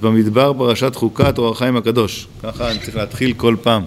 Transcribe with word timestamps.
במדבר 0.00 0.52
פרשת 0.58 0.94
חוקת 0.94 1.38
אור 1.38 1.52
החיים 1.52 1.76
הקדוש, 1.76 2.26
ככה 2.42 2.70
אני 2.70 2.78
צריך 2.78 2.96
להתחיל 2.96 3.32
כל 3.36 3.56
פעם. 3.62 3.84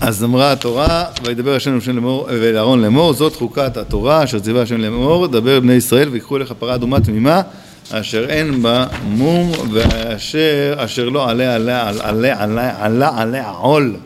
אז 0.00 0.24
אמרה 0.24 0.52
התורה, 0.52 1.04
וידבר 1.24 1.54
השם 1.54 1.72
למשה 1.72 1.92
לאמור, 1.92 2.28
ולאהרון 2.30 2.82
לאמור, 2.82 3.12
זאת 3.12 3.36
חוקת 3.36 3.76
התורה 3.76 4.24
אשר 4.24 4.38
ציווה 4.38 4.62
השם 4.62 4.76
לאמור, 4.76 5.26
דבר 5.26 5.60
בני 5.60 5.72
ישראל 5.72 6.08
ויקחו 6.08 6.38
לך 6.38 6.52
פרה 6.58 6.74
אדומה 6.74 7.00
תמימה, 7.00 7.42
אשר 7.90 8.26
אין 8.28 8.62
בה 8.62 8.86
מום, 9.04 9.52
ואשר 9.72 10.74
אשר 10.76 11.08
לא 11.08 11.30
עלה 11.30 11.54
עלה 11.54 11.88
עלה 11.88 12.42
עלה 12.42 12.84
עלה 12.84 13.10
עלה 13.22 13.50
עול. 13.50 13.96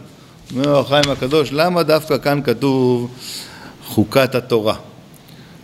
אומר 0.56 0.78
החיים 0.78 1.10
הקדוש, 1.10 1.52
למה 1.52 1.82
דווקא 1.82 2.18
כאן 2.18 2.40
כתוב 2.44 3.10
חוקת 3.86 4.34
התורה? 4.34 4.74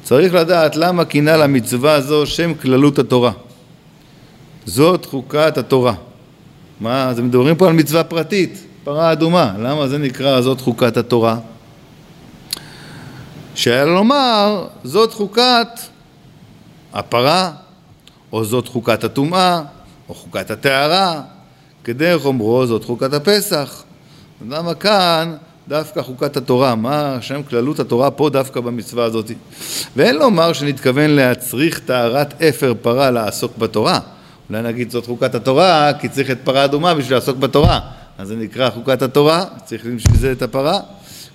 צריך 0.09 0.35
לדעת 0.35 0.77
למה 0.77 1.05
כינה 1.05 1.37
למצווה 1.37 1.95
הזו 1.95 2.27
שם 2.27 2.55
כללות 2.55 2.99
התורה. 2.99 3.33
זאת 4.67 5.07
חוקת 5.07 5.59
התורה. 5.59 5.95
מה, 6.81 7.09
אז 7.09 7.21
מדברים 7.21 7.57
פה 7.57 7.69
על 7.69 7.73
מצווה 7.73 8.05
פרטית, 8.05 8.65
פרה 8.85 9.13
אדומה, 9.13 9.55
למה 9.59 9.89
זה 9.89 9.99
נקרא 9.99 10.41
זאת 10.41 10.61
חוקת 10.61 10.97
התורה? 10.97 11.39
שהיה 13.55 13.85
לומר, 13.85 14.67
זאת 14.85 15.13
חוקת 15.13 15.69
הפרה, 16.93 17.51
או 18.33 18.45
זאת 18.45 18.69
חוקת 18.69 19.05
הטומאה, 19.05 19.63
או 20.09 20.15
חוקת 20.15 20.51
הטהרה, 20.51 21.23
כדרך 21.85 22.25
אומרו 22.25 22.67
זאת 22.67 22.85
חוקת 22.85 23.13
הפסח. 23.13 23.83
למה 24.49 24.75
כאן 24.75 25.37
דווקא 25.69 26.03
חוקת 26.03 26.37
התורה? 26.37 26.75
מה 26.75 27.19
שם 27.21 27.43
כללות 27.43 27.81
התורה 27.81 28.11
פה 28.11 28.31
דווקא 28.31 28.61
במצווה 28.61 29.05
הזאת? 29.05 29.31
ואין 29.97 30.17
לומר 30.17 30.53
שנתכוון 30.53 31.11
להצריך 31.11 31.79
טהרת 31.79 32.43
אפר 32.43 32.75
פרה 32.83 33.11
לעסוק 33.11 33.59
בתורה. 33.59 33.99
אולי 34.51 34.63
נגיד 34.63 34.91
זאת 34.91 35.07
חוקת 35.07 35.35
התורה, 35.35 35.91
כי 36.01 36.09
צריך 36.09 36.31
את 36.31 36.39
פרה 36.45 36.65
אדומה 36.65 36.95
בשביל 36.95 37.17
לעסוק 37.17 37.37
בתורה. 37.37 37.81
אז 38.19 38.29
זה 38.29 38.37
נקרא 38.37 38.71
חוקת 38.71 39.03
התורה, 39.03 39.45
צריך 39.65 39.85
בשביל 39.85 40.17
זה 40.17 40.33
את 40.33 40.43
הפרה. 40.43 40.81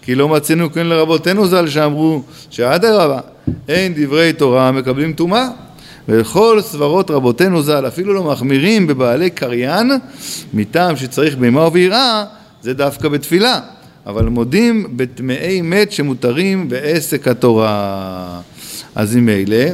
כי 0.02 0.16
לא 0.16 0.30
מצאנו 0.30 0.72
כן 0.72 0.88
לרבותינו 0.88 1.48
ז"ל 1.48 1.68
שאמרו 1.68 2.22
שאדרבה, 2.50 3.20
אין 3.68 3.94
דברי 3.96 4.34
תורה 4.34 4.72
מקבלים 4.72 5.14
טומאה. 5.14 5.48
וכל 6.08 6.60
סברות 6.62 7.12
רבותינו 7.12 7.62
ז"ל 7.62 7.88
אפילו 7.88 8.14
לא 8.14 8.24
מחמירים 8.24 8.88
בבעלי 8.88 9.30
קריין 9.30 9.92
מטעם 10.54 10.96
שצריך 10.96 11.36
בהמה 11.36 11.68
וביראה 11.68 12.26
זה 12.62 12.74
דווקא 12.74 13.08
בתפילה 13.08 13.60
אבל 14.08 14.26
מודים 14.26 14.88
בטמאי 14.96 15.62
מת 15.62 15.92
שמותרים 15.92 16.70
בעסק 16.70 17.28
התורה. 17.28 18.42
אז 18.96 19.18
אם 19.18 19.30
אלה 19.30 19.70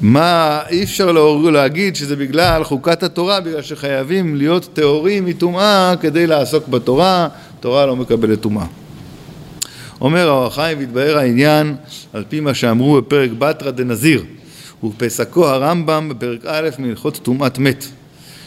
מה 0.00 0.60
אי 0.70 0.82
אפשר 0.82 1.12
להגיד 1.52 1.96
שזה 1.96 2.16
בגלל 2.16 2.64
חוקת 2.64 3.02
התורה 3.02 3.40
בגלל 3.40 3.62
שחייבים 3.62 4.36
להיות 4.36 4.68
טהורים 4.72 5.24
מטומאה 5.24 5.94
כדי 6.00 6.26
לעסוק 6.26 6.68
בתורה. 6.68 7.28
תורה 7.60 7.86
לא 7.86 7.96
מקבלת 7.96 8.40
טומאה. 8.40 8.66
אומר 10.00 10.28
האור 10.28 10.46
החיים 10.46 10.78
והתבהר 10.78 11.18
העניין 11.18 11.76
על 12.12 12.24
פי 12.28 12.40
מה 12.40 12.54
שאמרו 12.54 12.96
בפרק 12.96 13.30
בתרא 13.38 13.70
דנזיר 13.70 14.24
ופסקו 14.84 15.46
הרמב"ם 15.46 16.08
בפרק 16.08 16.40
א' 16.46 16.68
מהלכות 16.78 17.20
טומאת 17.22 17.58
מת 17.58 17.84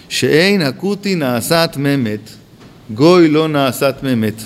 שאין 0.09 0.61
הכותי 0.61 1.15
נעשה 1.15 1.67
טמא 1.67 1.95
מת 1.95 2.29
גוי 2.93 3.27
לא 3.27 3.47
נעשה 3.47 3.91
טמא 3.91 4.15
מת 4.15 4.43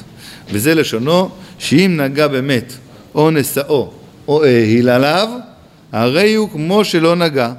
וזה 0.52 0.76
לשונו 0.76 1.30
שאם 1.60 2.00
נגע 2.00 2.28
במת 2.28 2.74
או 3.16 3.32
נשאו 3.32 3.92
או 4.28 4.44
העיל 4.44 4.90
עליו 4.90 5.30
הרי 5.92 6.34
הוא 6.34 6.50
כמו 6.50 6.86
שלא 6.86 7.16
נגע. 7.16 7.52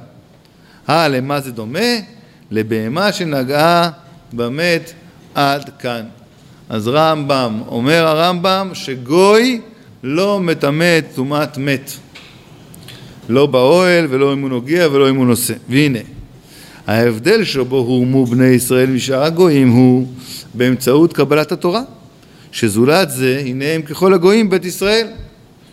אה, 0.89 1.07
למה 1.07 1.41
זה 1.41 1.51
דומה? 1.51 1.89
לבהמה 2.51 3.11
שנגעה 3.11 3.89
במת 4.33 4.93
עד 5.35 5.69
כאן. 5.79 6.05
אז 6.69 6.87
רמב"ם, 6.87 7.61
אומר 7.67 8.07
הרמב"ם 8.07 8.69
שגוי 8.73 9.61
לא 10.03 10.39
מטמא 10.39 10.99
טומאת 11.15 11.57
מת. 11.57 11.91
לא 13.29 13.45
באוהל 13.45 14.07
ולא 14.09 14.33
אם 14.33 14.41
הוא 14.41 14.49
נוגע 14.49 14.87
ולא 14.91 15.09
אם 15.09 15.15
הוא 15.15 15.25
נושא. 15.25 15.53
והנה, 15.69 15.99
ההבדל 16.87 17.43
שבו 17.43 17.77
הורמו 17.77 18.25
בני 18.25 18.47
ישראל 18.47 18.89
משאר 18.89 19.23
הגויים 19.23 19.69
הוא 19.69 20.07
באמצעות 20.53 21.13
קבלת 21.13 21.51
התורה, 21.51 21.81
שזולת 22.51 23.09
זה 23.11 23.43
הנה 23.45 23.65
הם 23.65 23.81
ככל 23.81 24.13
הגויים 24.13 24.49
בית 24.49 24.65
ישראל. 24.65 25.07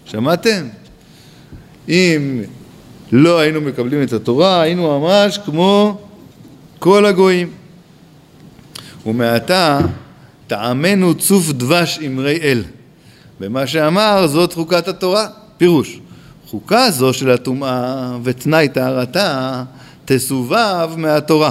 שמעתם? 0.05 0.67
אם 1.89 2.43
לא 3.13 3.39
היינו 3.39 3.61
מקבלים 3.61 4.03
את 4.03 4.13
התורה, 4.13 4.61
היינו 4.63 5.01
ממש 5.01 5.39
כמו 5.45 6.01
כל 6.79 7.07
הגויים. 7.07 7.51
ומעתה 9.07 9.79
טעמנו 10.47 11.15
צוף 11.15 11.53
דבש 11.53 11.99
אמרי 12.07 12.39
אל. 12.43 12.65
ומה 13.41 13.67
שאמר 13.67 14.27
זאת 14.27 14.53
חוקת 14.53 14.89
התורה. 14.89 15.27
פירוש, 15.57 16.01
חוקה 16.47 16.91
זו 16.91 17.13
של 17.13 17.31
הטומאה 17.31 18.17
ותנאי 18.23 18.69
טהרתה 18.69 19.63
תסובב 20.05 20.91
מהתורה. 20.97 21.51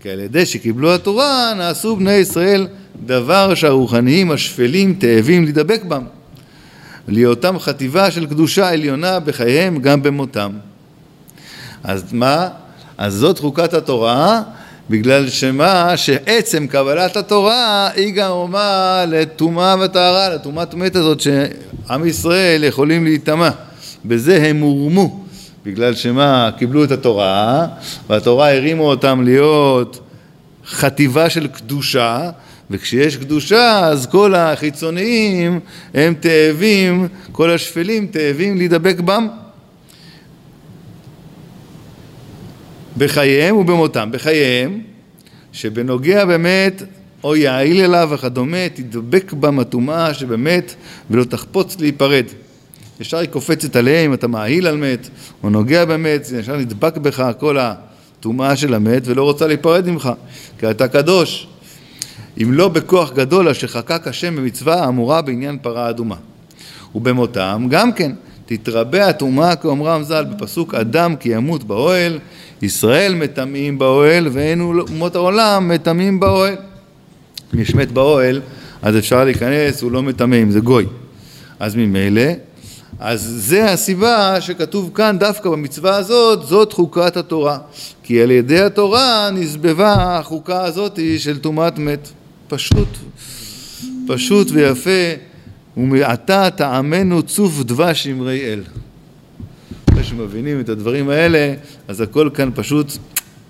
כי 0.00 0.10
על 0.10 0.20
ידי 0.20 0.46
שקיבלו 0.46 0.94
התורה 0.94 1.54
נעשו 1.56 1.96
בני 1.96 2.12
ישראל 2.12 2.66
דבר 3.04 3.54
שהרוחניים 3.54 4.30
השפלים 4.30 4.94
תאבים 4.98 5.44
להידבק 5.44 5.82
בם. 5.84 6.04
להיותם 7.08 7.58
חטיבה 7.58 8.10
של 8.10 8.26
קדושה 8.26 8.68
עליונה 8.68 9.20
בחייהם 9.20 9.78
גם 9.78 10.02
במותם. 10.02 10.52
אז 11.84 12.12
מה? 12.12 12.48
אז 12.98 13.14
זאת 13.14 13.38
חוקת 13.38 13.74
התורה, 13.74 14.42
בגלל 14.90 15.28
שמה? 15.28 15.96
שעצם 15.96 16.66
קבלת 16.66 17.16
התורה 17.16 17.88
היא 17.94 18.14
גם 18.14 18.30
אומה 18.30 19.04
לטומאה 19.08 19.74
וטהרה, 19.84 20.28
לטומאת 20.28 20.74
מת 20.74 20.96
הזאת 20.96 21.20
שעם 21.20 22.06
ישראל 22.06 22.64
יכולים 22.64 23.04
להיטמע. 23.04 23.50
בזה 24.04 24.42
הם 24.42 24.60
הורמו, 24.60 25.24
בגלל 25.66 25.94
שמה? 25.94 26.50
קיבלו 26.58 26.84
את 26.84 26.90
התורה, 26.90 27.66
והתורה 28.08 28.52
הרימו 28.52 28.88
אותם 28.88 29.22
להיות 29.24 30.00
חטיבה 30.66 31.30
של 31.30 31.46
קדושה, 31.46 32.30
וכשיש 32.70 33.16
קדושה 33.16 33.86
אז 33.86 34.06
כל 34.06 34.34
החיצוניים 34.34 35.60
הם 35.94 36.14
תאבים, 36.14 37.08
כל 37.32 37.50
השפלים 37.50 38.06
תאבים 38.06 38.56
להידבק 38.56 39.00
בם. 39.00 39.28
בחייהם 42.96 43.56
ובמותם. 43.56 44.08
בחייהם, 44.12 44.80
שבנוגע 45.52 46.24
באמת 46.24 46.82
או 47.24 47.36
יעיל 47.36 47.84
אליו 47.84 48.08
וכדומה, 48.12 48.68
תדבק 48.74 49.32
בם 49.32 49.58
הטומאה 49.58 50.14
שבאמת 50.14 50.74
ולא 51.10 51.24
תחפוץ 51.24 51.80
להיפרד. 51.80 52.24
ישר 53.00 53.18
היא 53.18 53.28
קופצת 53.28 53.76
עליהם, 53.76 54.14
אתה 54.14 54.26
מעיל 54.26 54.66
על 54.66 54.76
מת, 54.76 55.08
או 55.42 55.50
נוגע 55.50 55.84
במת, 55.84 56.28
ישר 56.40 56.56
נדבק 56.56 56.96
בך 56.96 57.30
כל 57.38 57.58
הטומאה 57.58 58.56
של 58.56 58.74
המת 58.74 59.02
ולא 59.04 59.22
רוצה 59.22 59.46
להיפרד 59.46 59.88
ממך, 59.88 60.10
כי 60.58 60.70
אתה 60.70 60.88
קדוש. 60.88 61.46
אם 62.42 62.52
לא 62.52 62.68
בכוח 62.68 63.12
גדול 63.12 63.48
אשר 63.48 63.66
חקק 63.66 64.08
השם 64.08 64.36
במצווה 64.36 64.84
האמורה 64.84 65.22
בעניין 65.22 65.58
פרה 65.62 65.90
אדומה. 65.90 66.16
ובמותם 66.94 67.66
גם 67.70 67.92
כן 67.92 68.12
תתרבה 68.46 69.08
הטומאה 69.08 69.56
כאומרם 69.56 70.02
ז"ל 70.02 70.24
בפסוק 70.24 70.74
אדם 70.74 71.16
כי 71.16 71.28
ימות 71.28 71.64
באוהל 71.64 72.18
ישראל 72.62 73.14
מטמאים 73.14 73.78
באוהל 73.78 74.28
ואין 74.32 74.60
אומות 74.60 75.14
העולם 75.14 75.68
מטמאים 75.68 76.20
באוהל. 76.20 76.54
אם 77.54 77.60
יש 77.60 77.74
מת 77.74 77.92
באוהל 77.92 78.40
אז 78.82 78.96
אפשר 78.96 79.24
להיכנס, 79.24 79.82
הוא 79.82 79.92
לא 79.92 80.02
מטמא 80.02 80.36
אם 80.42 80.50
זה 80.50 80.60
גוי. 80.60 80.86
אז 81.60 81.76
ממילא, 81.76 82.22
אז 82.98 83.20
זה 83.20 83.72
הסיבה 83.72 84.40
שכתוב 84.40 84.90
כאן 84.94 85.16
דווקא 85.18 85.50
במצווה 85.50 85.96
הזאת, 85.96 86.46
זאת 86.46 86.72
חוקת 86.72 87.16
התורה. 87.16 87.58
כי 88.02 88.22
על 88.22 88.30
ידי 88.30 88.60
התורה 88.60 89.30
נסבבה 89.32 90.18
החוקה 90.18 90.64
הזאת 90.64 90.98
של 91.18 91.38
טומאת 91.38 91.78
מת. 91.78 92.08
פשוט, 92.48 92.88
פשוט 94.06 94.48
ויפה, 94.50 95.12
ומעתה 95.76 96.50
טעמנו 96.50 97.22
צוף 97.22 97.62
דבש 97.62 98.06
אמרי 98.06 98.40
אל. 98.40 98.62
אחרי 99.90 100.04
שמבינים 100.04 100.60
את 100.60 100.68
הדברים 100.68 101.08
האלה, 101.08 101.54
אז 101.88 102.00
הכל 102.00 102.30
כאן 102.34 102.50
פשוט 102.54 102.92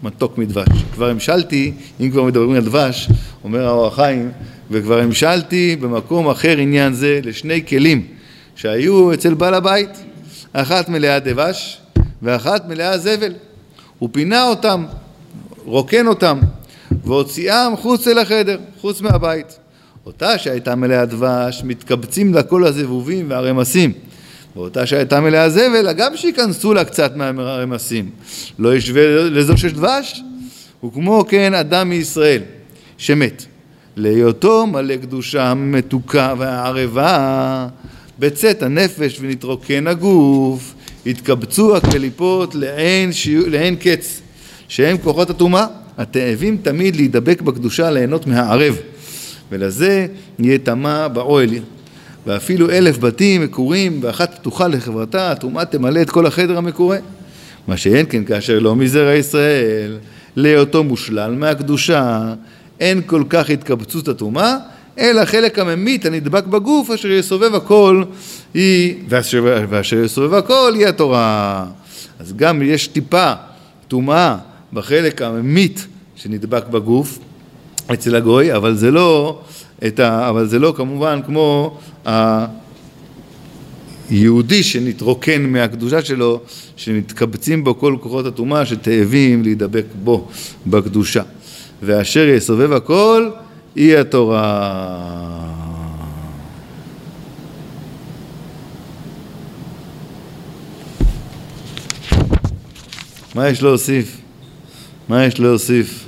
מתוק 0.02 0.38
מדבש. 0.38 0.69
כבר 0.94 1.10
המשלתי, 1.10 1.72
אם 2.00 2.10
כבר 2.10 2.22
מדברים 2.22 2.50
על 2.50 2.64
דבש, 2.64 3.08
אומר 3.44 3.66
האור 3.66 3.87
החיים, 3.87 4.31
וכבר 4.70 5.00
המשלתי 5.00 5.76
במקום 5.81 6.28
אחר 6.28 6.58
עניין 6.58 6.93
זה 6.93 7.20
לשני 7.25 7.66
כלים 7.66 8.06
שהיו 8.56 9.14
אצל 9.14 9.34
בעל 9.34 9.54
הבית, 9.54 9.90
אחת 10.52 10.88
מלאה 10.88 11.19
דבש 11.19 11.81
ואחת 12.22 12.69
מלאה 12.69 12.98
זבל. 12.98 13.32
הוא 13.98 14.08
פינה 14.12 14.48
אותם, 14.48 14.84
רוקן 15.64 16.06
אותם, 16.06 16.38
והוציאם 17.05 17.77
חוץ 17.77 18.09
אל 18.09 18.19
החדר, 18.19 18.59
חוץ 18.81 19.00
מהבית. 19.00 19.59
אותה 20.06 20.38
שהייתה 20.38 20.75
מלאה 20.75 21.06
דבש, 21.06 21.62
מתקבצים 21.65 22.35
לה 22.35 22.43
כל 22.43 22.65
הזבובים 22.65 23.31
והרמסים, 23.31 23.93
ואותה 24.56 24.87
שהייתה 24.87 25.21
מלאה 25.21 25.50
זבל, 25.50 25.93
גם 25.93 26.17
שייכנסו 26.17 26.75
לה 26.75 26.85
קצת 26.85 27.17
מהרמסים. 27.17 28.11
לא 28.59 28.77
ישווה 28.77 29.03
לזו 29.31 29.56
של 29.56 29.71
דבש, 29.71 30.23
וכמו 30.85 31.25
כן 31.29 31.55
אדם 31.55 31.88
מישראל 31.88 32.43
שמת, 32.99 33.44
להיותו 33.97 34.67
מלא 34.67 34.97
קדושה 34.97 35.55
מתוקה 35.55 36.35
והערבה, 36.39 37.69
בצאת 38.19 38.62
הנפש 38.62 39.19
ונתרוקן 39.21 39.87
הגוף, 39.87 40.75
התקבצו 41.06 41.77
הקליפות 41.77 42.55
לאין, 42.55 43.12
שיו, 43.12 43.50
לאין 43.50 43.77
קץ, 43.77 44.21
שהם 44.69 44.99
כוחות 44.99 45.31
הטומאה, 45.31 45.67
התאבים 45.98 46.56
תמיד 46.62 46.96
להידבק 46.96 47.43
בקדושה 47.43 47.90
ליהנות 47.90 48.26
מהערב, 48.26 48.76
ולזה 49.52 50.06
יהיה 50.38 50.58
טמא 50.58 51.08
באוהל. 51.08 51.50
ואפילו 52.26 52.70
אלף 52.70 52.98
בתים 52.98 53.43
מקורים 53.43 53.98
ואחת 54.02 54.38
פתוחה 54.38 54.69
לחברתה, 54.69 55.31
הטומאה 55.31 55.64
תמלא 55.64 56.02
את 56.02 56.10
כל 56.10 56.26
החדר 56.26 56.58
המקורה. 56.58 56.98
מה 57.69 57.76
שאין 57.76 58.06
כן 58.08 58.25
כאשר 58.25 58.58
לא 58.58 58.76
מזרע 58.76 59.14
ישראל, 59.14 59.98
להיותו 60.37 60.84
מושלל 60.84 61.34
מהקדושה, 61.34 62.34
אין 62.81 63.02
כל 63.06 63.22
כך 63.28 63.50
התקבצות 63.50 64.08
הטומאה, 64.08 64.56
אלא 64.98 65.25
חלק 65.25 65.58
הממית 65.58 66.06
הנדבק 66.06 66.46
בגוף 66.46 66.90
אשר 66.90 67.10
יסובב 67.10 67.54
הכל 67.54 68.04
היא, 68.54 68.94
ואשר, 69.08 69.64
ואשר 69.69 69.96
יסובב 70.04 70.34
הכל 70.34 70.72
היא 70.75 70.87
התורה. 70.87 71.66
אז 72.19 72.32
גם 72.37 72.62
יש 72.62 72.87
טיפה 72.87 73.32
טומאה 73.88 74.37
בחלק 74.76 75.23
הממית 75.23 75.87
שנדבק 76.17 76.67
בגוף 76.67 77.19
אצל 77.93 78.17
הגוי, 78.17 78.55
אבל 78.55 78.75
זה 78.75 78.90
לא, 78.90 79.40
ה, 79.99 80.28
אבל 80.28 80.46
זה 80.46 80.58
לא 80.58 80.75
כמובן 80.76 81.20
כמו 81.26 81.78
היהודי 84.11 84.62
שנתרוקן 84.62 85.43
מהקדושה 85.43 86.02
שלו, 86.02 86.40
שמתקבצים 86.76 87.64
בו 87.64 87.78
כל 87.78 87.96
כוחות 88.00 88.26
הטומאה 88.26 88.67
שתאבים 88.67 89.43
להידבק 89.43 89.84
בו 90.05 90.28
בקדושה. 90.67 91.22
ואשר 91.82 92.29
יסובב 92.29 92.72
הכל 92.72 93.31
היא 93.75 93.96
התורה. 93.96 94.82
מה 103.34 103.49
יש 103.49 103.62
להוסיף? 103.62 104.25
מה 105.08 105.25
יש 105.25 105.41
להוסיף? 105.41 106.05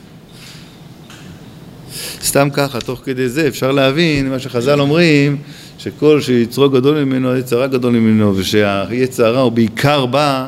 סתם 2.22 2.48
ככה, 2.52 2.80
תוך 2.80 3.00
כדי 3.04 3.28
זה 3.28 3.48
אפשר 3.48 3.72
להבין 3.72 4.30
מה 4.30 4.38
שחז"ל 4.38 4.80
אומרים, 4.80 5.36
שכל 5.78 6.20
שיצרו 6.20 6.70
גדול 6.70 7.04
ממנו, 7.04 7.36
יצרה 7.36 7.66
גדול 7.66 7.92
ממנו, 7.92 8.36
ושהיצרה 8.36 9.40
הוא 9.40 9.52
בעיקר 9.52 10.06
בא 10.06 10.46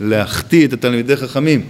להחטיא 0.00 0.66
את 0.66 0.72
התלמידי 0.72 1.16
חכמים. 1.16 1.60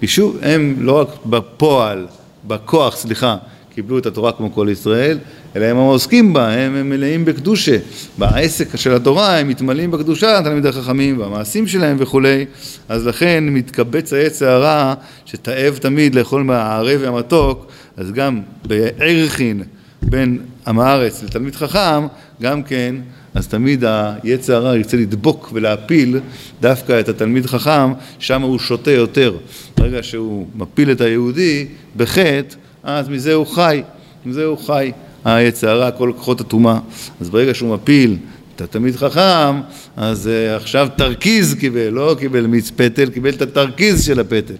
כי 0.00 0.06
שוב, 0.06 0.38
הם 0.42 0.76
לא 0.78 1.00
רק 1.00 1.08
בפועל, 1.26 2.06
בכוח, 2.44 2.96
סליחה, 2.96 3.36
קיבלו 3.74 3.98
את 3.98 4.06
התורה 4.06 4.32
כמו 4.32 4.52
כל 4.52 4.68
ישראל, 4.72 5.18
אלא 5.56 5.64
הם 5.64 5.76
עוסקים 5.76 6.32
בה, 6.32 6.48
הם, 6.48 6.76
הם 6.76 6.90
מלאים 6.90 7.24
בקדושה. 7.24 7.76
בעסק 8.18 8.76
של 8.76 8.94
התורה 8.94 9.38
הם 9.38 9.48
מתמלאים 9.48 9.90
בקדושה, 9.90 10.40
תלמידי 10.44 10.72
חכמים, 10.72 11.18
במעשים 11.18 11.66
שלהם 11.66 11.96
וכולי, 12.00 12.44
אז 12.88 13.06
לכן 13.06 13.44
מתקבץ 13.48 14.12
העץ 14.12 14.42
הרע 14.42 14.94
שתאב 15.24 15.76
תמיד 15.76 16.14
לאכול 16.14 16.42
מהערב 16.42 17.00
והמתוק, 17.02 17.66
אז 17.96 18.12
גם 18.12 18.40
בערכין 18.66 19.62
בין 20.02 20.38
עם 20.66 20.80
הארץ 20.80 21.22
לתלמיד 21.22 21.56
חכם, 21.56 22.06
גם 22.42 22.62
כן, 22.62 22.94
אז 23.34 23.46
תמיד 23.48 23.84
היצר 24.22 24.54
הרע 24.54 24.76
ירצה 24.76 24.96
לדבוק 24.96 25.50
ולהפיל 25.52 26.20
דווקא 26.60 27.00
את 27.00 27.08
התלמיד 27.08 27.46
חכם, 27.46 27.92
שם 28.18 28.42
הוא 28.42 28.58
שותה 28.58 28.90
יותר. 28.90 29.36
ברגע 29.76 30.02
שהוא 30.02 30.46
מפיל 30.54 30.90
את 30.90 31.00
היהודי 31.00 31.66
בחטא, 31.96 32.56
אז 32.82 33.08
מזה 33.08 33.34
הוא 33.34 33.46
חי, 33.46 33.82
מזה 34.26 34.44
הוא 34.44 34.58
חי. 34.58 34.92
היצר 35.34 35.68
הרע, 35.70 35.90
כל 35.90 36.12
כוחות 36.16 36.40
הטומאה. 36.40 36.78
אז 37.20 37.30
ברגע 37.30 37.54
שהוא 37.54 37.74
מפיל 37.74 38.16
את 38.56 38.60
התלמיד 38.60 38.96
חכם, 38.96 39.60
אז 39.96 40.26
uh, 40.26 40.56
עכשיו 40.56 40.88
תרכיז 40.96 41.54
קיבל, 41.54 41.88
לא 41.88 42.16
קיבל 42.18 42.46
מיץ 42.46 42.70
פטל, 42.76 43.10
קיבל 43.10 43.30
את 43.30 43.42
התרכיז 43.42 44.04
של 44.04 44.20
הפטל. 44.20 44.54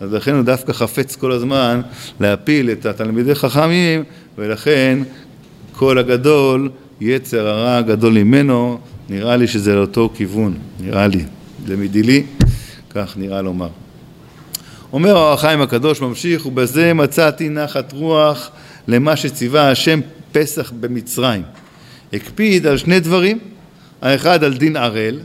אז 0.00 0.12
לכן 0.12 0.34
הוא 0.34 0.42
דווקא 0.42 0.72
חפץ 0.72 1.16
כל 1.16 1.32
הזמן 1.32 1.80
להפיל 2.20 2.70
את 2.70 2.86
התלמידי 2.86 3.34
חכמים, 3.34 4.04
ולכן 4.38 4.98
כל 5.72 5.98
הגדול, 5.98 6.70
יצר 7.00 7.48
הרע 7.48 7.76
הגדול 7.76 8.12
ממנו, 8.12 8.78
נראה 9.10 9.36
לי 9.36 9.46
שזה 9.46 9.74
לאותו 9.74 10.10
כיוון, 10.14 10.54
נראה 10.80 11.06
לי. 11.06 11.24
זה 11.66 11.76
מדילי, 11.76 12.22
כך 12.90 13.16
נראה 13.16 13.42
לומר. 13.42 13.68
אומר 14.92 15.16
האור 15.16 15.32
החיים 15.32 15.62
הקדוש 15.62 16.00
ממשיך, 16.00 16.46
ובזה 16.46 16.94
מצאתי 16.94 17.48
נחת 17.48 17.92
רוח 17.92 18.50
למה 18.88 19.16
שציווה 19.16 19.70
השם 19.70 20.00
פסח 20.32 20.72
במצרים. 20.80 21.42
הקפיד 22.12 22.66
על 22.66 22.76
שני 22.76 23.00
דברים, 23.00 23.38
האחד 24.02 24.44
על 24.44 24.54
דין 24.54 24.76
ערל, 24.76 25.18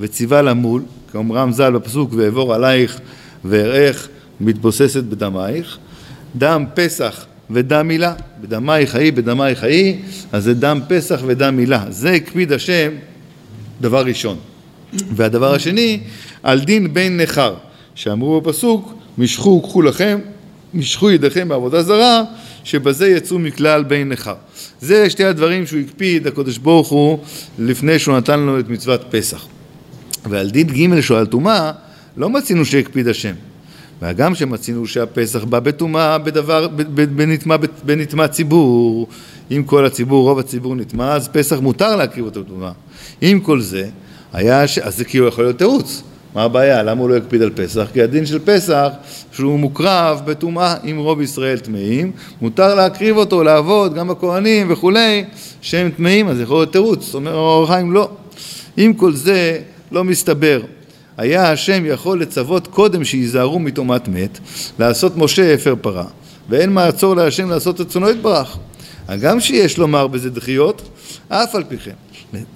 וציווה 0.00 0.42
למול, 0.42 0.82
כאומרם 1.12 1.52
ז"ל 1.52 1.72
בפסוק, 1.72 2.10
ואעבור 2.16 2.54
עלייך 2.54 3.00
ואראך 3.44 4.08
מתבוססת 4.40 5.04
בדמייך, 5.04 5.78
דם 6.36 6.64
פסח 6.74 7.26
ודם 7.50 7.88
מילה, 7.88 8.14
בדמייך 8.40 8.94
ההיא, 8.94 9.12
בדמייך 9.12 9.62
ההיא, 9.62 9.96
אז 10.32 10.44
זה 10.44 10.54
דם 10.54 10.80
פסח 10.88 11.20
ודם 11.26 11.56
מילה. 11.56 11.84
זה 11.88 12.12
הקפיד 12.12 12.52
השם 12.52 12.92
דבר 13.80 14.04
ראשון. 14.04 14.36
והדבר 14.92 15.54
השני, 15.54 16.00
על 16.42 16.60
דין 16.60 16.94
בן 16.94 17.20
נכר, 17.20 17.54
שאמרו 17.94 18.40
בפסוק, 18.40 18.94
משכו 19.18 19.50
וקחו 19.50 19.82
לכם, 19.82 20.18
משכו 20.74 21.10
ידיכם 21.10 21.48
בעבודה 21.48 21.82
זרה, 21.82 22.22
שבזה 22.66 23.08
יצאו 23.08 23.38
מכלל 23.38 23.84
בין 23.84 24.08
נכר. 24.08 24.34
זה 24.80 25.10
שתי 25.10 25.24
הדברים 25.24 25.66
שהוא 25.66 25.80
הקפיד, 25.80 26.26
הקדוש 26.26 26.58
ברוך 26.58 26.88
הוא, 26.88 27.18
לפני 27.58 27.98
שהוא 27.98 28.16
נתן 28.16 28.40
לנו 28.40 28.60
את 28.60 28.68
מצוות 28.68 29.04
פסח. 29.10 29.46
ועל 30.30 30.50
דין 30.50 30.66
ג' 30.66 31.00
שהוא 31.00 31.18
על 31.18 31.26
טומאה, 31.26 31.72
לא 32.16 32.30
מצינו 32.30 32.64
שהקפיד 32.64 33.08
השם. 33.08 33.34
והגם 34.02 34.34
שמצינו 34.34 34.86
שהפסח 34.86 35.44
בא 35.44 35.60
בטומאה, 35.60 36.18
בדבר, 36.18 36.68
בנטמע, 37.16 37.56
בנטמע 37.84 38.28
ציבור, 38.28 39.08
אם 39.50 39.62
כל 39.66 39.86
הציבור, 39.86 40.28
רוב 40.28 40.38
הציבור 40.38 40.76
נטמע, 40.76 41.14
אז 41.14 41.28
פסח 41.28 41.58
מותר 41.58 41.96
להקריב 41.96 42.24
אותו 42.24 42.44
בטומאה. 42.44 42.72
עם 43.20 43.40
כל 43.40 43.60
זה, 43.60 43.88
היה, 44.32 44.68
ש... 44.68 44.78
אז 44.78 44.96
זה 44.96 45.04
כאילו 45.04 45.26
יכול 45.26 45.44
להיות 45.44 45.58
תירוץ. 45.58 46.02
מה 46.36 46.42
הבעיה? 46.42 46.82
למה 46.82 47.00
הוא 47.00 47.10
לא 47.10 47.14
יקפיד 47.14 47.42
על 47.42 47.50
פסח? 47.54 47.86
כי 47.92 48.02
הדין 48.02 48.26
של 48.26 48.38
פסח, 48.44 48.88
שהוא 49.32 49.58
מוקרב 49.58 50.20
בטומאה 50.24 50.74
עם 50.82 50.98
רוב 50.98 51.20
ישראל 51.20 51.58
טמאים, 51.58 52.12
מותר 52.40 52.74
להקריב 52.74 53.16
אותו, 53.16 53.42
לעבוד, 53.42 53.94
גם 53.94 54.08
בכהנים 54.08 54.72
וכולי, 54.72 55.24
שהם 55.60 55.90
טמאים, 55.96 56.28
אז 56.28 56.40
יכול 56.40 56.56
להיות 56.56 56.72
תירוץ. 56.72 57.14
אומר 57.14 57.34
אור 57.34 57.66
חיים, 57.66 57.92
לא. 57.92 58.10
עם 58.76 58.92
כל 58.92 59.12
זה, 59.12 59.58
לא 59.92 60.04
מסתבר. 60.04 60.60
היה 61.16 61.52
השם 61.52 61.82
יכול 61.86 62.20
לצוות 62.20 62.66
קודם 62.66 63.04
שייזהרו 63.04 63.58
מטומאת 63.58 64.08
מת, 64.08 64.38
לעשות 64.78 65.16
משה 65.16 65.54
הפר 65.54 65.74
פרה, 65.80 66.04
ואין 66.48 66.72
מעצור 66.72 67.16
להשם 67.16 67.50
לעשות 67.50 67.80
את 67.80 67.88
צונו 67.88 68.10
יתברך. 68.10 68.56
הגם 69.08 69.40
שיש 69.40 69.78
לומר 69.78 70.06
בזה 70.06 70.30
דחיות, 70.30 70.82
אף 71.28 71.54
על 71.54 71.64
פי 71.68 71.76
כן. 71.78 71.94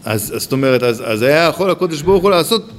אז 0.05 0.35
זאת 0.37 0.53
אומרת, 0.53 0.83
אז, 0.83 1.03
אז 1.07 1.23
היה 1.23 1.45
יכול 1.45 1.71
הקודש 1.71 2.03
ברוך 2.03 2.23
הוא 2.23 2.31
לעשות 2.31 2.71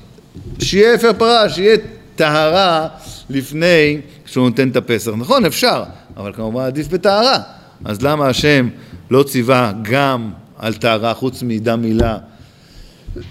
שיהיה 0.60 0.96
אפר 0.96 1.14
פרה, 1.14 1.50
שיהיה 1.50 1.78
טהרה 2.16 2.88
לפני 3.30 3.98
שהוא 4.26 4.50
נותן 4.50 4.70
את 4.70 4.76
הפסח. 4.76 5.12
נכון, 5.18 5.46
אפשר, 5.46 5.84
אבל 6.18 6.34
כמובן 6.34 6.64
עדיף 6.64 6.88
בטהרה. 6.88 7.38
אז 7.86 8.02
למה 8.02 8.28
השם 8.28 8.70
לא 9.12 9.24
ציווה 9.24 9.72
גם 9.82 10.32
על 10.58 10.74
טהרה 10.74 11.14
חוץ 11.14 11.44
מדם 11.44 11.82
מילה 11.82 12.18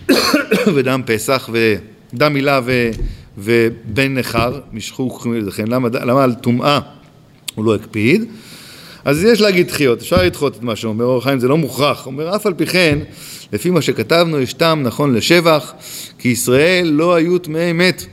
ודם 0.75 1.03
פסח 1.07 1.51
ודם 1.53 2.33
מילה 2.33 2.61
ו... 2.65 2.91
ובן 3.39 4.15
נכר, 4.15 4.61
כחומים 4.89 5.41
ידיכם, 5.41 5.65
למה, 5.67 5.89
למה 5.93 6.25
על 6.25 6.35
טומאה 6.35 6.79
הוא 7.55 7.65
לא 7.65 7.75
הקפיד? 7.75 8.25
אז 9.05 9.25
יש 9.25 9.41
להגיד 9.41 9.67
דחיות, 9.67 10.01
אפשר 10.01 10.23
לדחות 10.23 10.57
את 10.57 10.63
מה 10.63 10.77
שאומר 10.77 11.05
אור 11.05 11.19
החיים, 11.19 11.41
זה 11.41 11.49
לא 11.49 11.57
מוכרח. 11.57 12.07
אומר, 12.07 12.37
אף 12.37 12.47
על 12.47 12.55
פי 12.55 12.67
כן, 12.67 12.99
לפי 13.53 13.71
מה 13.71 13.83
שכתבנו, 13.83 14.41
יש 14.41 14.53
טעם 14.53 14.83
נכון 14.83 15.15
לשבח, 15.15 15.73
כי 16.19 16.29
ישראל 16.29 16.87
לא 16.87 17.15
היו 17.15 17.39
טמאי 17.39 17.73
מת, 17.73 18.07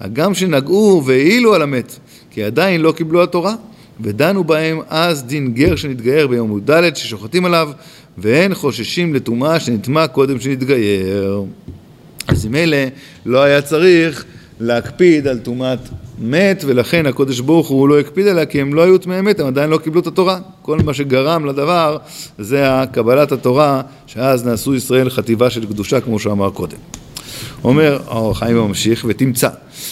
הגם 0.00 0.34
שנגעו 0.34 1.02
והעילו 1.06 1.54
על 1.54 1.62
המת, 1.62 1.98
כי 2.30 2.42
עדיין 2.42 2.80
לא 2.80 2.92
קיבלו 2.92 3.22
התורה, 3.22 3.54
ודנו 4.00 4.44
בהם 4.44 4.80
אז 4.88 5.22
דין 5.22 5.54
גר 5.54 5.76
שנתגייר 5.76 6.26
ביום 6.26 6.58
י"ד 6.58 6.96
ששוחטים 6.96 7.44
עליו, 7.44 7.70
ואין 8.18 8.54
חוששים 8.54 9.14
לטומאה 9.14 9.60
שנטמע 9.60 10.06
קודם 10.06 10.40
שנתגייר. 10.40 11.44
אז 12.28 12.46
עם 12.46 12.54
אלה 12.54 12.86
לא 13.26 13.42
היה 13.42 13.62
צריך 13.62 14.24
להקפיד 14.60 15.26
על 15.26 15.38
טומאת 15.38 15.78
מת, 16.20 16.64
ולכן 16.66 17.06
הקודש 17.06 17.40
ברוך 17.40 17.68
הוא 17.68 17.88
לא 17.88 18.00
הקפיד 18.00 18.26
עליה, 18.26 18.46
כי 18.46 18.60
הם 18.60 18.74
לא 18.74 18.82
היו 18.82 18.98
טמאי 18.98 19.20
מת, 19.20 19.40
הם 19.40 19.46
עדיין 19.46 19.70
לא 19.70 19.78
קיבלו 19.78 20.00
את 20.00 20.06
התורה. 20.06 20.38
כל 20.62 20.78
מה 20.84 20.94
שגרם 20.94 21.46
לדבר 21.46 21.96
זה 22.38 22.66
קבלת 22.92 23.32
התורה, 23.32 23.82
שאז 24.06 24.46
נעשו 24.46 24.74
ישראל 24.74 25.10
חטיבה 25.10 25.50
של 25.50 25.66
קדושה, 25.66 26.00
כמו 26.00 26.18
שאמר 26.18 26.50
קודם. 26.50 26.76
אומר 27.64 27.98
האור 28.06 28.30
החיים 28.30 28.56
ממשיך, 28.56 29.04
ותמצא, 29.08 29.48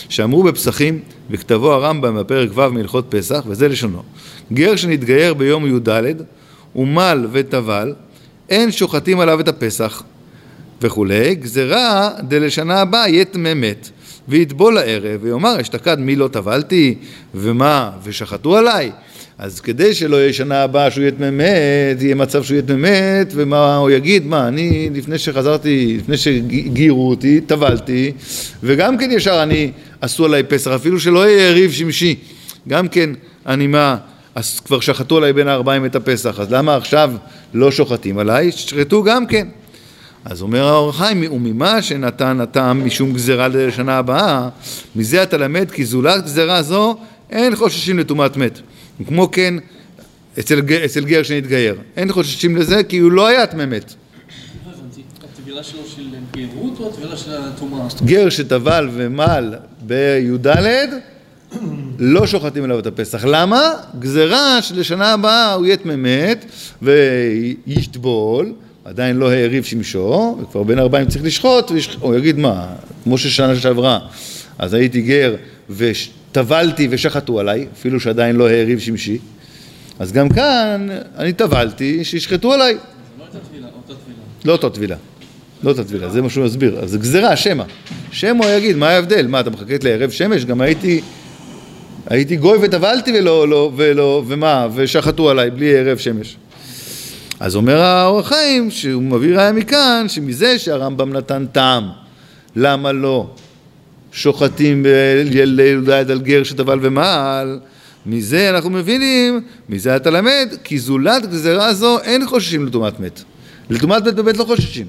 שאמרו 0.08 0.42
בפסחים, 0.42 1.00
וכתבו 1.30 1.73
הרמב"ם 1.73 2.16
בפרק 2.20 2.50
ו' 2.54 2.68
מהלכות 2.73 3.06
פסח, 3.08 3.44
וזה 3.47 3.68
לשונו, 3.68 4.02
גר 4.52 4.76
שנתגייר 4.76 5.35
ביום 5.35 5.66
י"ד, 5.66 5.88
ומל 6.76 7.26
וטבל, 7.32 7.94
אין 8.49 8.73
שוחטים 8.73 9.20
עליו 9.20 9.40
את 9.40 9.49
הפסח, 9.49 10.02
וכולי, 10.82 11.35
גזרה 11.35 12.11
דלשנה 12.23 12.80
הבאה 12.80 13.08
יהיה 13.08 13.25
טמא 13.25 13.54
מת, 13.54 13.90
ויטבול 14.28 14.75
לערב, 14.75 15.20
ויאמר 15.23 15.61
אשתקד 15.61 15.99
מי 15.99 16.16
לא 16.16 16.28
טבלתי, 16.28 16.94
ומה, 17.35 17.90
ושחטו 18.04 18.56
עליי. 18.56 18.90
אז 19.38 19.61
כדי 19.61 19.94
שלא 19.94 20.16
יהיה 20.16 20.32
שנה 20.32 20.62
הבאה 20.62 20.90
שהוא 20.90 21.02
יהיה 21.02 21.12
טמא 21.12 21.30
מת, 21.30 22.02
יהיה 22.02 22.14
מצב 22.14 22.42
שהוא 22.42 22.54
יהיה 22.54 22.66
טמא 22.66 22.76
מת, 23.20 23.32
ומה 23.35 23.76
הוא 23.76 23.90
יגיד, 23.90 24.26
מה, 24.26 24.49
אני 24.49 24.90
לפני 24.94 25.18
שחזרתי, 25.18 25.97
לפני 25.99 26.16
שגיירו 26.16 27.11
אותי, 27.11 27.40
טבלתי, 27.40 28.12
וגם 28.62 28.99
כן 28.99 29.11
ישר 29.11 29.42
אני, 29.42 29.70
עשו 30.00 30.25
עליי 30.25 30.42
פסח, 30.42 30.70
אפילו 30.70 31.00
שלא 31.00 31.28
יהיה 31.28 31.49
יריב 31.49 31.73
שמשי, 31.73 32.14
גם 32.68 32.88
כן, 32.88 33.11
אני 33.47 33.66
מה, 33.66 33.97
אז 34.35 34.61
כבר 34.61 34.80
שחטו 34.80 35.16
עליי 35.16 35.32
בין 35.32 35.49
הארבעים 35.49 35.85
את 35.85 35.97
הפסח, 35.97 36.40
אז 36.40 36.52
למה 36.52 36.76
עכשיו 36.76 37.12
לא 37.54 37.70
שוחטים 37.70 38.18
עליי? 38.18 38.52
שחטו 38.52 39.02
גם 39.02 39.26
כן. 39.26 39.49
אז 40.28 40.42
אומר 40.42 40.66
האור 40.66 40.90
החיים, 40.90 41.32
וממה 41.32 41.82
שנתן 41.82 42.40
הטעם 42.40 42.87
משום 42.87 43.12
גזירה 43.12 43.49
לשנה 43.49 43.99
הבאה, 43.99 44.49
מזה 44.97 45.23
אתה 45.23 45.37
למד 45.37 45.70
כי 45.70 45.85
זולת 45.85 46.25
גזירה 46.25 46.62
זו 46.62 46.97
אין 47.30 47.56
חוששים 47.56 47.99
לטומאת 47.99 48.37
מת. 48.37 48.61
כמו 49.06 49.30
כן 49.30 49.54
אצל, 50.38 50.61
אצל 50.85 51.04
גר 51.04 51.23
שנתגייר, 51.23 51.75
אין 51.97 52.12
חוששים 52.12 52.56
לזה 52.56 52.82
כי 52.85 52.99
הוא 52.99 53.12
לא 53.12 53.26
היה 53.26 53.47
טמא 53.47 53.66
מת. 53.66 53.94
הטבילה 55.32 55.62
שלו 55.62 55.80
של 55.87 56.08
גרות 56.54 56.80
או 56.80 56.88
הטבילה 56.88 57.16
של 57.16 57.30
הטומאה? 57.32 57.87
גר 58.04 58.28
שטבל 58.28 58.88
ומל 58.92 59.54
בי"ד 59.80 60.47
לא 61.99 62.26
שוחטים 62.26 62.64
עליו 62.64 62.78
את 62.78 62.87
הפסח. 62.87 63.25
למה? 63.25 63.73
גזירה 63.99 64.62
שלשנה 64.62 65.12
הבאה 65.12 65.52
הוא 65.52 65.66
יהיה 65.66 65.76
טמא 65.76 65.97
מת 65.97 66.44
וישטבול 66.82 68.52
עדיין 68.88 69.16
לא 69.16 69.30
העריב 69.30 69.64
שמשו, 69.64 70.38
וכבר 70.42 70.62
בין 70.62 70.78
ארבעים 70.78 71.09
צריך 71.09 71.25
לשחוט, 71.25 71.73
הוא 72.00 72.14
יגיד 72.14 72.38
מה, 72.38 72.66
כמו 73.04 73.18
ששנה 73.18 73.57
שעברה, 73.57 73.99
אז 74.59 74.75
הייתי 74.75 75.02
גר 75.02 75.35
וטבלתי 75.71 76.88
ושחטו 76.90 77.40
עליי, 77.40 77.66
אפילו 77.73 78.00
שעדיין 78.00 78.37
לא 78.37 78.49
העריב 78.49 78.78
שמשי, 78.78 79.18
אז 79.99 80.12
גם 80.12 80.28
כאן 80.28 80.88
אני 81.16 81.33
טבלתי, 81.33 82.04
שישחטו 82.04 82.52
עליי. 82.52 82.76
לא 84.45 84.52
אותה 84.52 84.71
טבילה. 84.71 84.97
לא 85.64 85.71
אותה 85.71 85.85
טבילה. 85.85 86.07
לא 86.07 86.12
זה 86.12 86.23
מה 86.23 86.30
שהוא 86.30 86.45
מסביר. 86.45 86.78
אז 86.78 86.90
זה 86.90 86.99
גזירה, 86.99 87.37
שמא. 87.37 87.64
שמא 88.11 88.45
הוא 88.45 88.52
יגיד, 88.52 88.76
מה 88.76 88.88
ההבדל? 88.88 89.26
מה, 89.26 89.40
אתה 89.40 89.50
מחכה 89.50 89.75
לערב 89.83 90.11
שמש? 90.11 90.45
גם 90.45 90.61
הייתי... 90.61 91.00
הייתי 92.11 92.37
גוי 92.37 92.59
וטבלתי 92.62 93.12
ולא, 93.18 93.49
לא, 93.49 93.73
ולא, 93.76 94.23
ומה, 94.26 94.68
ושחטו 94.75 95.30
עליי 95.30 95.50
בלי 95.50 95.78
ערב 95.78 95.99
שמש. 95.99 96.37
אז 97.40 97.57
אומר 97.57 97.80
האור 97.80 98.21
החיים, 98.21 98.71
שהוא 98.71 99.02
מביא 99.02 99.37
ראיה 99.37 99.52
מכאן, 99.52 100.07
שמזה 100.09 100.59
שהרמב"ם 100.59 101.12
נתן 101.12 101.47
טעם, 101.52 101.88
למה 102.57 102.92
לא 102.92 103.30
שוחטים 104.12 104.87
ליל 105.25 105.90
על 106.11 106.21
גר 106.21 106.42
שטבל 106.42 106.78
ומעל, 106.83 107.61
מזה 108.07 108.50
אנחנו 108.50 108.71
מבינים, 108.71 109.40
מזה 109.68 109.97
אתה 109.97 110.11
למד, 110.11 110.49
כי 110.64 110.78
זולת 110.78 111.26
גזירה 111.30 111.75
זו 111.75 111.99
אין 112.00 112.26
חוששים 112.26 112.66
לטומאת 112.66 113.00
מת. 113.00 113.23
לטומאת 113.71 114.02
מת 114.02 114.14
באמת 114.14 114.37
לא 114.37 114.45
חוששים. 114.45 114.87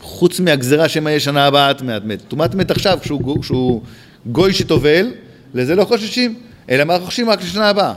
חוץ 0.00 0.40
מהגזירה 0.40 0.88
שמא 0.88 1.08
יהיה 1.08 1.20
שנה 1.20 1.46
הבאה 1.46 1.74
טמאת 1.74 2.04
מת. 2.04 2.22
טומאת 2.28 2.54
מת 2.54 2.70
עכשיו, 2.70 2.98
כשהוא, 3.02 3.42
כשהוא 3.42 3.82
גוי 4.26 4.52
שטובל, 4.52 5.12
לזה 5.54 5.74
לא 5.74 5.84
חוששים, 5.84 6.34
אלא 6.70 6.84
מה 6.84 6.98
חוששים 6.98 7.30
רק 7.30 7.42
לשנה 7.42 7.68
הבאה. 7.68 7.92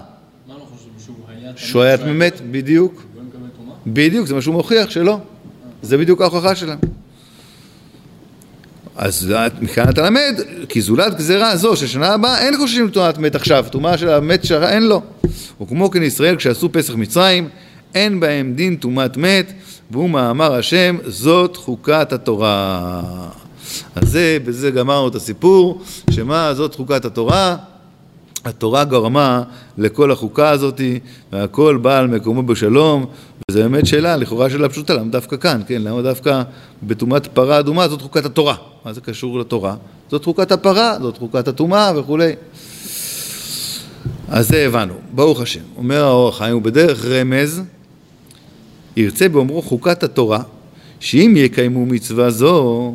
מה 0.48 0.54
לא 0.54 0.60
חושבים? 0.60 0.94
שהוא 1.06 1.16
היה... 1.28 1.52
שהוא 1.56 1.82
היה 1.82 1.98
מת, 2.14 2.42
בדיוק. 2.52 3.11
בדיוק, 3.88 4.28
זה 4.28 4.36
מה 4.36 4.42
שהוא 4.42 4.56
מוכיח 4.56 4.90
שלא. 4.90 5.18
זה 5.82 5.98
בדיוק 5.98 6.22
ההוכחה 6.22 6.56
שלהם. 6.56 6.80
אז 8.96 9.34
מכאן 9.62 9.90
אתה 9.90 10.02
למד, 10.02 10.42
כי 10.70 10.82
זולת 10.82 11.18
גזירה 11.18 11.56
זו 11.56 11.76
ששנה 11.76 12.14
הבאה 12.14 12.40
אין 12.40 12.58
חוששים 12.58 12.88
לטומאת 12.88 13.18
מת 13.18 13.36
עכשיו, 13.36 13.66
טומאה 13.72 13.98
של 13.98 14.10
המת 14.10 14.46
שרה 14.46 14.70
אין 14.70 14.84
לו. 14.84 15.02
וכמו 15.62 15.92
כן 15.92 16.04
ישראל 16.04 16.36
כשעשו 16.36 16.72
פסח 16.72 16.96
מצרים, 16.96 17.50
אין 17.96 18.20
בהם 18.20 18.54
דין 18.56 18.76
טומאת 18.76 19.18
מת, 19.18 19.54
והוא 19.92 20.10
מאמר 20.10 20.56
השם, 20.56 20.98
זאת 21.06 21.58
חוקת 21.58 22.14
התורה. 22.14 23.02
אז 23.96 24.10
זה, 24.10 24.38
בזה 24.46 24.72
גמרנו 24.72 25.08
את 25.08 25.16
הסיפור, 25.16 25.82
שמה 26.10 26.54
זאת 26.54 26.76
חוקת 26.76 27.06
התורה? 27.06 27.58
התורה 28.46 28.84
גרמה 28.84 29.44
לכל 29.78 30.12
החוקה 30.12 30.50
הזאת, 30.50 30.82
והכל 31.32 31.78
בא 31.82 31.98
על 31.98 32.08
מקומו 32.08 32.44
בשלום, 32.44 33.06
וזו 33.52 33.60
באמת 33.60 33.86
שאלה, 33.86 34.16
לכאורה 34.16 34.50
שאלה 34.50 34.70
פשוטה, 34.70 34.94
למה 34.94 35.12
דווקא 35.12 35.38
כאן, 35.38 35.62
כן? 35.68 35.82
למה 35.82 36.02
דווקא 36.02 36.42
בטומאת 36.84 37.28
פרה 37.28 37.60
אדומה 37.60 37.88
זאת 37.88 38.02
חוקת 38.02 38.26
התורה? 38.26 38.56
מה 38.86 38.94
זה 38.94 39.02
קשור 39.02 39.40
לתורה? 39.40 39.76
זאת 40.12 40.26
חוקת 40.26 40.52
הפרה, 40.52 40.98
זאת 41.02 41.18
חוקת 41.18 41.48
הטומאה 41.48 41.92
וכולי. 42.00 42.32
אז 44.28 44.48
זה 44.48 44.66
הבנו, 44.66 44.94
ברוך 45.12 45.42
השם. 45.42 45.62
אומר 45.78 46.04
האור 46.04 46.30
החיים, 46.30 46.58
ובדרך 46.58 47.06
רמז, 47.06 47.62
ירצה 48.98 49.30
באומרו 49.30 49.62
חוקת 49.62 50.04
התורה, 50.04 50.44
שאם 51.00 51.34
יקיימו 51.38 51.86
מצווה 51.86 52.30
זו, 52.30 52.94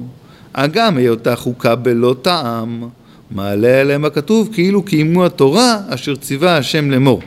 אגם 0.52 0.96
היותה 0.96 1.36
חוקה 1.36 1.74
בלא 1.74 2.16
טעם. 2.22 2.88
מעלה 3.30 3.80
עליהם 3.80 4.04
הכתוב 4.04 4.48
כאילו 4.52 4.82
קיימו 4.82 5.26
התורה 5.26 5.78
אשר 5.88 6.16
ציווה 6.16 6.56
השם 6.56 6.90
לאמור. 6.90 7.22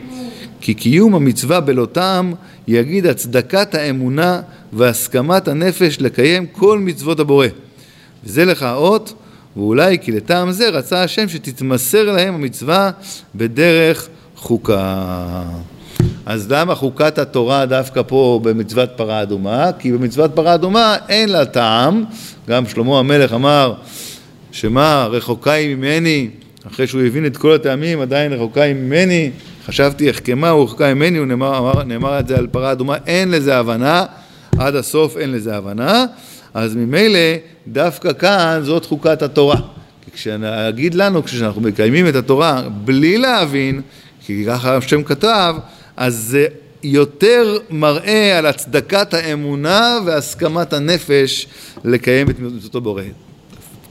כי 0.60 0.74
קיום 0.74 1.14
המצווה 1.14 1.60
בלא 1.60 1.86
טעם 1.92 2.34
יגיד 2.68 3.06
הצדקת 3.06 3.74
האמונה 3.74 4.40
והסכמת 4.72 5.48
הנפש 5.48 6.00
לקיים 6.00 6.46
כל 6.46 6.78
מצוות 6.78 7.20
הבורא. 7.20 7.46
וזה 8.24 8.44
לך 8.44 8.62
האות, 8.62 9.14
ואולי 9.56 9.98
כי 9.98 10.12
לטעם 10.12 10.52
זה 10.52 10.68
רצה 10.68 11.02
השם 11.02 11.28
שתתמסר 11.28 12.12
להם 12.12 12.34
המצווה 12.34 12.90
בדרך 13.34 14.08
חוקה. 14.36 15.42
אז 16.26 16.52
למה 16.52 16.74
חוקת 16.74 17.18
התורה 17.18 17.66
דווקא 17.66 18.02
פה 18.06 18.40
במצוות 18.42 18.90
פרה 18.96 19.22
אדומה? 19.22 19.70
כי 19.78 19.92
במצוות 19.92 20.30
פרה 20.34 20.54
אדומה 20.54 20.96
אין 21.08 21.28
לה 21.28 21.44
טעם, 21.44 22.04
גם 22.48 22.66
שלמה 22.66 22.98
המלך 22.98 23.32
אמר 23.32 23.74
שמה 24.52 25.08
רחוקה 25.10 25.52
היא 25.52 25.76
ממני, 25.76 26.28
אחרי 26.66 26.86
שהוא 26.86 27.02
הבין 27.02 27.26
את 27.26 27.36
כל 27.36 27.52
הטעמים 27.52 28.00
עדיין 28.00 28.32
רחוקה 28.32 28.62
היא 28.62 28.74
ממני, 28.74 29.30
חשבתי 29.66 30.10
החכמה 30.10 30.50
הוא 30.50 30.64
רחוקה 30.64 30.94
ממני, 30.94 31.18
הוא 31.18 31.26
נאמר, 31.26 31.82
נאמר 31.84 32.18
את 32.18 32.28
זה 32.28 32.38
על 32.38 32.46
פרה 32.46 32.72
אדומה, 32.72 32.96
אין 33.06 33.30
לזה 33.30 33.58
הבנה, 33.58 34.04
עד 34.58 34.74
הסוף 34.74 35.16
אין 35.16 35.32
לזה 35.32 35.56
הבנה, 35.56 36.04
אז 36.54 36.76
ממילא 36.76 37.18
דווקא 37.68 38.12
כאן 38.12 38.60
זאת 38.62 38.84
חוקת 38.84 39.22
התורה. 39.22 39.60
כשנגיד 40.14 40.94
לנו, 40.94 41.24
כשאנחנו 41.24 41.60
מקיימים 41.60 42.08
את 42.08 42.14
התורה 42.14 42.62
בלי 42.84 43.18
להבין, 43.18 43.80
כי 44.26 44.44
ככה 44.46 44.76
השם 44.76 45.02
כתב, 45.02 45.54
אז 45.96 46.14
זה 46.14 46.46
יותר 46.82 47.58
מראה 47.70 48.38
על 48.38 48.46
הצדקת 48.46 49.14
האמונה 49.14 49.98
והסכמת 50.06 50.72
הנפש 50.72 51.46
לקיים 51.84 52.30
את 52.30 52.38
מצוותו 52.38 52.80
בורא. 52.80 53.02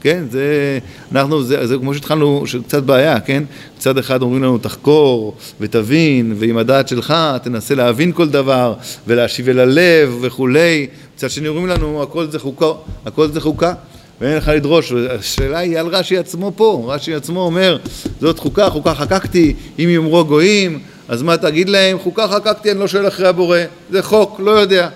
כן, 0.00 0.24
זה, 0.30 0.78
אנחנו, 1.12 1.42
זה, 1.42 1.66
זה 1.66 1.76
כמו 1.76 1.94
שהתחלנו, 1.94 2.42
שקצת 2.46 2.82
בעיה, 2.82 3.20
כן? 3.20 3.42
מצד 3.76 3.98
אחד 3.98 4.22
אומרים 4.22 4.42
לנו 4.42 4.58
תחקור 4.58 5.34
ותבין, 5.60 6.34
ועם 6.38 6.58
הדעת 6.58 6.88
שלך 6.88 7.14
תנסה 7.42 7.74
להבין 7.74 8.12
כל 8.12 8.28
דבר 8.28 8.74
ולהשיב 9.06 9.48
אל 9.48 9.58
הלב 9.58 10.18
וכולי, 10.20 10.86
מצד 11.16 11.30
שני 11.30 11.48
אומרים 11.48 11.66
לנו 11.66 12.02
הכל 12.02 12.26
זה 12.30 12.38
חוקה, 12.38 12.72
הכל 13.06 13.28
זה 13.28 13.40
חוקה 13.40 13.72
ואין 14.20 14.36
לך 14.36 14.48
לדרוש, 14.54 14.92
השאלה 14.92 15.58
היא 15.58 15.78
על 15.78 15.86
רש"י 15.86 16.18
עצמו 16.18 16.52
פה, 16.56 16.84
רש"י 16.88 17.14
עצמו 17.14 17.40
אומר 17.40 17.78
זאת 18.20 18.38
חוקה, 18.38 18.70
חוקה 18.70 18.94
חקקתי, 18.94 19.54
אם 19.78 19.88
יאמרו 19.88 20.24
גויים, 20.24 20.78
אז 21.08 21.22
מה 21.22 21.36
תגיד 21.36 21.68
להם, 21.68 21.98
חוקה 21.98 22.28
חקקתי, 22.28 22.70
אני 22.70 22.80
לא 22.80 22.88
שואל 22.88 23.08
אחרי 23.08 23.28
הבורא, 23.28 23.58
זה 23.90 24.02
חוק, 24.02 24.40
לא 24.44 24.50
יודע. 24.50 24.88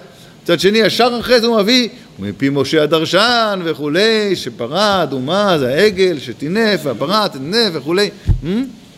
מצד 0.42 0.60
שני, 0.60 0.78
ישר 0.78 1.16
אחרי 1.20 1.40
זה 1.40 1.46
הוא 1.46 1.60
מביא 1.60 1.88
מפי 2.18 2.48
משה 2.52 2.82
הדרשן 2.82 3.60
וכולי, 3.64 4.36
שפרה 4.36 5.02
אדומה 5.02 5.58
זה 5.58 5.74
העגל 5.74 6.18
שטינף 6.18 6.80
והפרה 6.82 7.28
תטינף 7.28 7.70
וכולי. 7.72 8.10
Hmm? 8.26 8.46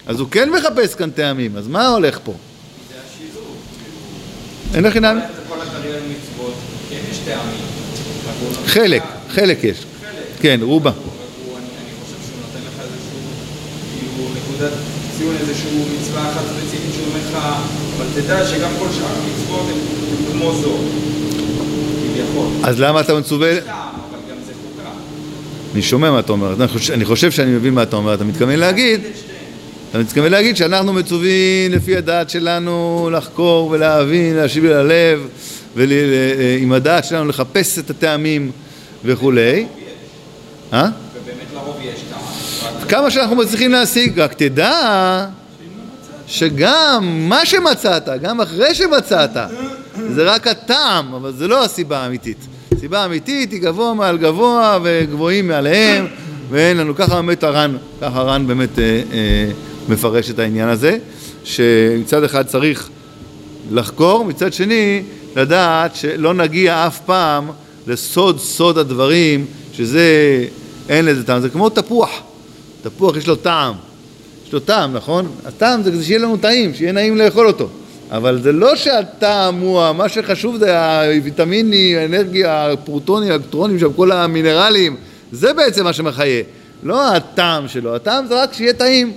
אז 0.07 0.21
הוא 0.21 0.29
כן 0.31 0.51
מחפש 0.51 0.95
כאן 0.95 1.11
טעמים, 1.11 1.57
אז 1.57 1.69
מה 1.69 1.89
הולך 1.89 2.19
פה? 2.25 2.33
זה 2.33 2.95
השילוב. 3.07 3.57
אין 4.75 4.85
לך 4.85 4.97
עניין? 4.97 5.21
כל 5.49 5.55
התרי"ג 5.63 5.95
מצוות, 6.11 6.55
כן 6.91 6.97
יש 7.11 7.19
טעמים. 7.19 7.77
חלק, 8.67 9.03
חלק 9.31 9.65
יש. 9.65 9.85
כן, 10.41 10.61
רובה. 10.63 10.91
כאילו, 13.99 14.29
נקודת 14.37 14.73
ציון 15.19 15.37
איזשהו 15.41 15.85
מצווה 16.01 16.31
אחת 16.33 16.41
ספציפית 16.41 16.95
שהוא 16.95 17.07
אומר 17.07 17.19
לך, 17.29 17.37
אבל 17.97 18.07
תדע 18.15 18.47
שגם 18.47 18.71
כל 18.79 18.89
שאר 18.93 19.07
המצוות 19.07 19.67
הן 19.69 19.79
כמו 20.33 20.53
זו. 20.53 20.79
אז 22.63 22.81
למה 22.81 23.01
אתה 23.01 23.15
מצווה... 23.15 23.53
אני 25.75 25.83
שומע 25.83 26.11
מה 26.11 26.19
אתה 26.19 26.33
אומר, 26.33 26.55
אני 26.55 26.69
חושב, 26.69 26.93
אני 26.93 27.05
חושב 27.05 27.31
שאני 27.31 27.51
מבין 27.51 27.75
מה 27.75 27.83
אתה 27.83 27.97
אומר, 27.97 28.15
אתה 28.15 28.25
מתכוון 28.25 28.59
להגיד, 28.59 29.01
אתה 29.91 29.99
מתכוון 29.99 30.33
להגיד 30.33 30.57
שאנחנו 30.57 30.93
מצווים 30.93 31.73
לפי 31.73 31.97
הדעת 31.97 32.31
שלנו 32.31 33.09
לחקור 33.13 33.71
ולהבין, 33.71 34.37
להשיב 34.37 34.65
אל 34.65 34.73
הלב, 34.73 35.29
ועם 35.77 36.73
הדעת 36.73 37.05
שלנו 37.05 37.29
לחפש 37.29 37.79
את 37.79 37.91
הטעמים 37.91 38.51
וכולי. 39.05 39.67
אה? 40.73 40.89
כמה 42.89 43.11
שאנחנו 43.11 43.37
מצליחים 43.37 43.73
להשיג, 43.73 44.21
רק 44.21 44.35
תדע 44.35 45.27
שגם 46.27 47.29
מה 47.29 47.47
שמצאת, 47.47 48.09
גם 48.23 48.41
אחרי 48.41 48.75
שמצאת, 48.75 49.37
זה 50.15 50.23
רק 50.23 50.47
הטעם, 50.47 51.15
אבל 51.15 51.33
זה 51.33 51.49
לא 51.49 51.65
הסיבה 51.65 51.99
האמיתית. 51.99 52.37
הסיבה 52.73 53.03
האמיתית 53.03 53.53
היא 53.53 53.61
גבוה 53.61 53.95
מעל 53.95 54.19
גבוה 54.19 54.79
וגבוהים 54.83 55.49
מעליהם, 55.49 56.07
ואין 56.51 56.77
לנו, 56.77 56.95
ככה 56.95 57.15
באמת 57.15 57.45
הר"ן, 57.45 57.77
ככה 58.01 58.21
הר"ן 58.21 58.47
באמת 58.47 58.79
אה, 58.79 58.85
אה, 58.85 59.51
מפרש 59.89 60.31
את 60.31 60.39
העניין 60.39 60.69
הזה, 60.69 60.99
שמצד 61.45 62.25
אחד 62.25 62.47
צריך 62.47 62.89
לחקור, 63.71 64.25
מצד 64.25 64.53
שני 64.53 65.03
לדעת 65.37 65.97
שלא 65.97 66.35
נגיע 66.35 66.87
אף 66.87 67.01
פעם 67.01 67.51
לסוד 67.87 68.41
סוד 68.41 68.79
הדברים, 68.79 69.47
שזה, 69.73 70.45
אין 70.89 71.05
לזה 71.05 71.25
טעם, 71.25 71.41
זה 71.41 71.49
כמו 71.49 71.69
תפוח, 71.69 72.11
תפוח 72.83 73.17
יש 73.17 73.27
לו 73.27 73.37
טעם, 73.37 73.75
יש 74.47 74.53
לו 74.53 74.61
טעם, 74.61 74.93
נכון? 74.93 75.29
הטעם 75.45 75.83
זה 75.83 75.91
כדי 75.91 76.05
שיהיה 76.05 76.19
לנו 76.19 76.37
טעים, 76.37 76.75
שיהיה 76.75 76.93
נעים 76.93 77.17
לאכול 77.17 77.47
אותו. 77.47 77.69
אבל 78.11 78.43
זה 78.43 78.53
לא 78.53 78.77
שהטעם 78.77 79.59
הוא, 79.59 79.93
מה 79.93 80.09
שחשוב 80.09 80.57
זה 80.57 80.79
הוויטמיני, 81.17 81.97
האנרגיה, 81.97 82.73
הפרוטונים, 82.73 83.31
האלקטרונים 83.31 83.79
שם, 83.79 83.93
כל 83.93 84.13
המינרלים, 84.13 84.97
זה 85.33 85.53
בעצם 85.53 85.85
מה 85.85 85.93
שמחיה, 85.93 86.43
לא 86.83 87.15
הטעם 87.15 87.69
שלו, 87.69 87.97
הטעם 87.97 88.27
זה 88.27 88.43
רק 88.43 88.53
שיהיה 88.53 88.73
טעים. 88.73 89.13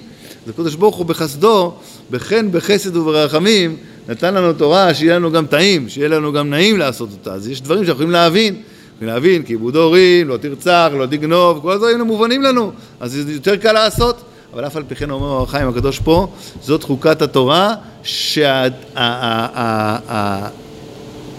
אז 0.46 0.50
הקדוש 0.50 0.76
ברוך 0.76 0.96
הוא 0.96 1.06
בחסדו, 1.06 1.74
בחן, 2.12 2.52
בחסד 2.52 2.96
וברחמים, 2.96 3.78
נתן 4.10 4.34
לנו 4.34 4.54
תורה 4.54 4.94
שיהיה 4.94 5.16
לנו 5.16 5.32
גם 5.32 5.46
טעים, 5.46 5.90
שיהיה 5.90 6.08
לנו 6.08 6.34
גם 6.34 6.50
נעים 6.50 6.78
לעשות 6.78 7.10
אותה. 7.12 7.34
אז 7.34 7.48
יש 7.48 7.62
דברים 7.62 7.86
שאנחנו 7.86 7.94
יכולים 7.94 8.12
להבין, 8.12 8.56
להבין, 9.02 9.44
כיבוד 9.44 9.76
הורים, 9.76 10.28
לא 10.28 10.38
תרצח, 10.38 10.90
לא 10.98 11.06
תגנוב, 11.06 11.60
כל 11.62 11.72
הדברים 11.72 12.02
מובנים 12.02 12.42
לנו, 12.42 12.72
אז 13.00 13.12
זה 13.12 13.32
יותר 13.32 13.56
קל 13.56 13.72
לעשות. 13.72 14.22
אבל 14.54 14.68
אף 14.68 14.76
על 14.76 14.84
פי 14.88 14.96
כן 14.96 15.10
אומר 15.12 15.44
החיים 15.44 15.70
הקדוש 15.70 16.00
פה, 16.00 16.28
זאת 16.62 16.84
חוקת 16.84 17.22
התורה, 17.22 17.76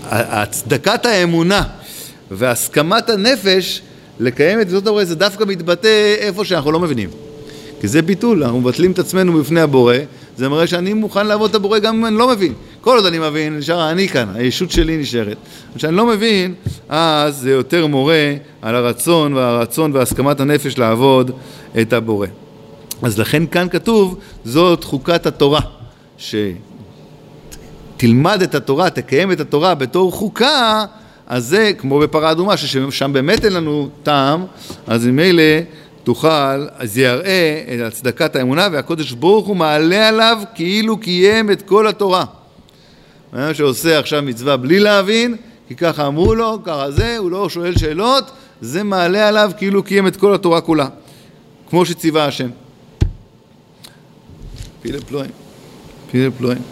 שהצדקת 0.04 1.06
האמונה 1.06 1.62
והסכמת 2.30 3.10
הנפש 3.10 3.82
לקיים 4.20 4.60
את 4.60 4.70
זאת 4.70 4.86
הבורא 4.86 5.04
זה 5.04 5.14
דווקא 5.14 5.44
מתבטא 5.44 6.14
איפה 6.18 6.44
שאנחנו 6.44 6.72
לא 6.72 6.80
מבינים. 6.80 7.10
כי 7.80 7.88
זה 7.88 8.02
ביטול, 8.02 8.44
אנחנו 8.44 8.60
מבטלים 8.60 8.92
את 8.92 8.98
עצמנו 8.98 9.32
בפני 9.32 9.60
הבורא, 9.60 9.94
זה 10.36 10.48
מראה 10.48 10.66
שאני 10.66 10.92
מוכן 10.92 11.26
לעבוד 11.26 11.50
את 11.50 11.56
הבורא 11.56 11.78
גם 11.78 11.96
אם 11.96 12.06
אני 12.06 12.16
לא 12.16 12.28
מבין. 12.28 12.52
כל 12.80 12.96
עוד 12.96 13.06
אני 13.06 13.18
מבין, 13.18 13.58
נשאר 13.58 13.90
אני 13.90 14.08
כאן, 14.08 14.28
הישות 14.34 14.70
שלי 14.70 14.96
נשארת. 14.96 15.36
כשאני 15.76 15.96
לא 15.96 16.06
מבין, 16.06 16.54
אז 16.88 17.36
זה 17.36 17.50
יותר 17.50 17.86
מורה 17.86 18.34
על 18.62 18.74
הרצון 18.74 19.34
והרצון 19.34 19.92
והסכמת 19.92 20.40
הנפש 20.40 20.78
לעבוד 20.78 21.30
את 21.80 21.92
הבורא. 21.92 22.26
אז 23.02 23.18
לכן 23.18 23.46
כאן 23.46 23.68
כתוב, 23.68 24.18
זאת 24.44 24.84
חוקת 24.84 25.26
התורה, 25.26 25.60
שתלמד 27.96 28.42
את 28.42 28.54
התורה, 28.54 28.90
תקיים 28.90 29.32
את 29.32 29.40
התורה 29.40 29.74
בתור 29.74 30.12
חוקה, 30.12 30.84
אז 31.26 31.46
זה 31.46 31.72
כמו 31.78 31.98
בפרה 31.98 32.30
אדומה, 32.30 32.56
ששם 32.56 33.12
באמת 33.12 33.44
אין 33.44 33.52
לנו 33.52 33.88
טעם, 34.02 34.44
אז 34.86 35.06
ממילא 35.06 35.42
תוכל, 36.04 36.66
אז 36.76 36.98
יראה 36.98 37.62
את 37.74 37.80
הצדקת 37.92 38.36
האמונה, 38.36 38.68
והקודש 38.72 39.12
ברוך 39.12 39.46
הוא 39.46 39.56
מעלה 39.56 40.08
עליו 40.08 40.38
כאילו 40.54 40.98
קיים 40.98 41.50
את 41.50 41.62
כל 41.62 41.86
התורה. 41.86 42.24
אדם 43.32 43.54
שעושה 43.54 43.98
עכשיו 43.98 44.22
מצווה 44.22 44.56
בלי 44.56 44.80
להבין, 44.80 45.36
כי 45.68 45.74
ככה 45.76 46.06
אמרו 46.06 46.34
לו, 46.34 46.58
ככה 46.64 46.90
זה, 46.90 47.18
הוא 47.18 47.30
לא 47.30 47.48
שואל 47.48 47.76
שאלות, 47.76 48.30
זה 48.60 48.82
מעלה 48.82 49.28
עליו 49.28 49.50
כאילו 49.56 49.82
קיים 49.82 50.06
את 50.06 50.16
כל 50.16 50.34
התורה 50.34 50.60
כולה, 50.60 50.88
כמו 51.70 51.86
שציווה 51.86 52.24
השם. 52.24 52.48
פילה 54.82 55.00
פלואים, 55.00 55.30
פילה 56.10 56.30
פלואים. 56.30 56.62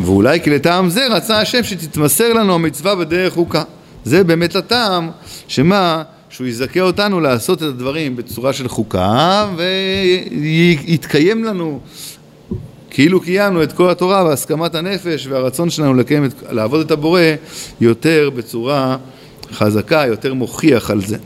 ואולי 0.00 0.40
כי 0.40 0.50
לטעם 0.50 0.88
זה 0.88 1.06
רצה 1.10 1.40
השם 1.40 1.62
שתתמסר 1.62 2.32
לנו 2.32 2.54
המצווה 2.54 2.94
בדרך 2.94 3.32
חוקה. 3.32 3.62
זה 4.04 4.24
באמת 4.24 4.56
הטעם, 4.56 5.10
שמה? 5.48 6.02
שהוא 6.30 6.46
יזכה 6.46 6.80
אותנו 6.80 7.20
לעשות 7.20 7.58
את 7.58 7.62
הדברים 7.62 8.16
בצורה 8.16 8.52
של 8.52 8.68
חוקה 8.68 9.46
ויתקיים 9.56 11.44
לנו 11.44 11.80
כאילו 12.90 13.20
קיימנו 13.20 13.62
את 13.62 13.72
כל 13.72 13.90
התורה 13.90 14.24
והסכמת 14.24 14.74
הנפש 14.74 15.26
והרצון 15.26 15.70
שלנו 15.70 15.94
לקיים 15.94 16.24
את, 16.24 16.32
לעבוד 16.50 16.80
את 16.80 16.90
הבורא 16.90 17.20
יותר 17.80 18.30
בצורה 18.36 18.96
חזקה, 19.52 20.04
יותר 20.06 20.34
מוכיח 20.34 20.90
על 20.90 21.00
זה. 21.00 21.16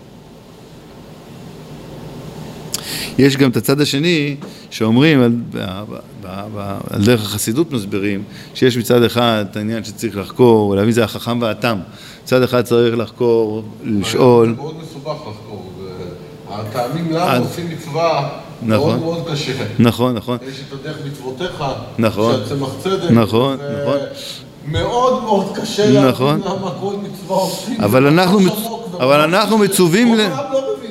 יש 3.19 3.37
גם 3.37 3.51
את 3.51 3.57
הצד 3.57 3.81
השני 3.81 4.37
שאומרים, 4.71 5.23
על, 5.23 5.31
ב, 5.51 5.59
ב, 5.59 5.95
ב, 6.23 6.27
ב, 6.57 6.79
על 6.91 7.05
דרך 7.05 7.21
החסידות 7.23 7.73
מסבירים, 7.73 8.23
שיש 8.55 8.77
מצד 8.77 9.03
אחד 9.03 9.45
את 9.51 9.57
העניין 9.57 9.85
שצריך 9.85 10.17
לחקור 10.17 10.69
ולהבין 10.69 10.93
זה 10.93 11.05
החכם 11.05 11.43
והתם. 11.43 11.79
מצד 12.25 12.43
אחד 12.43 12.63
צריך 12.63 12.99
לחקור, 12.99 13.63
לשאול. 13.85 14.47
זה 14.49 14.63
מאוד 14.63 14.75
מסובך 14.83 15.07
לחקור. 15.21 15.73
הטעמים 16.51 17.11
למה 17.11 17.33
אז- 17.33 17.43
עושים 17.43 17.69
מצווה 17.71 18.29
נכון. 18.63 18.69
מאוד 18.91 18.99
מאוד 19.01 19.29
קשה. 19.33 19.53
נכון, 19.79 20.15
נכון. 20.15 20.39
יש 20.49 20.61
את 20.69 20.81
הדרך 20.81 20.97
מצוותיך, 21.07 21.65
נכון. 21.99 22.35
שהצמח 22.49 22.69
צדק. 22.83 23.11
נכון, 23.11 23.57
זה 23.59 23.83
נכון. 23.83 23.99
מאוד 24.69 25.23
מאוד 25.23 25.57
קשה 25.57 26.09
נכון. 26.11 26.41
להבין 26.41 26.59
למה 26.59 26.71
כל 26.81 26.95
מצווה 27.03 27.37
עושים. 27.37 27.81
אבל 27.81 28.07
אנחנו 28.07 28.41
ממש 28.41 28.53
מצ- 28.53 29.01
אבל 29.01 29.21
אנחנו. 29.21 29.59
מצווים 29.59 30.15
ל- 30.15 30.21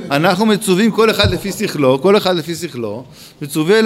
את. 0.10 0.16
אנחנו 0.16 0.46
מצווים 0.46 0.92
כל 0.92 1.10
אחד 1.10 1.32
לפי 1.32 1.52
שכלו, 1.52 2.02
כל 2.02 2.18
אחד 2.18 2.36
לפי 2.36 2.56
שכלו, 2.56 3.04
מצווה 3.42 3.80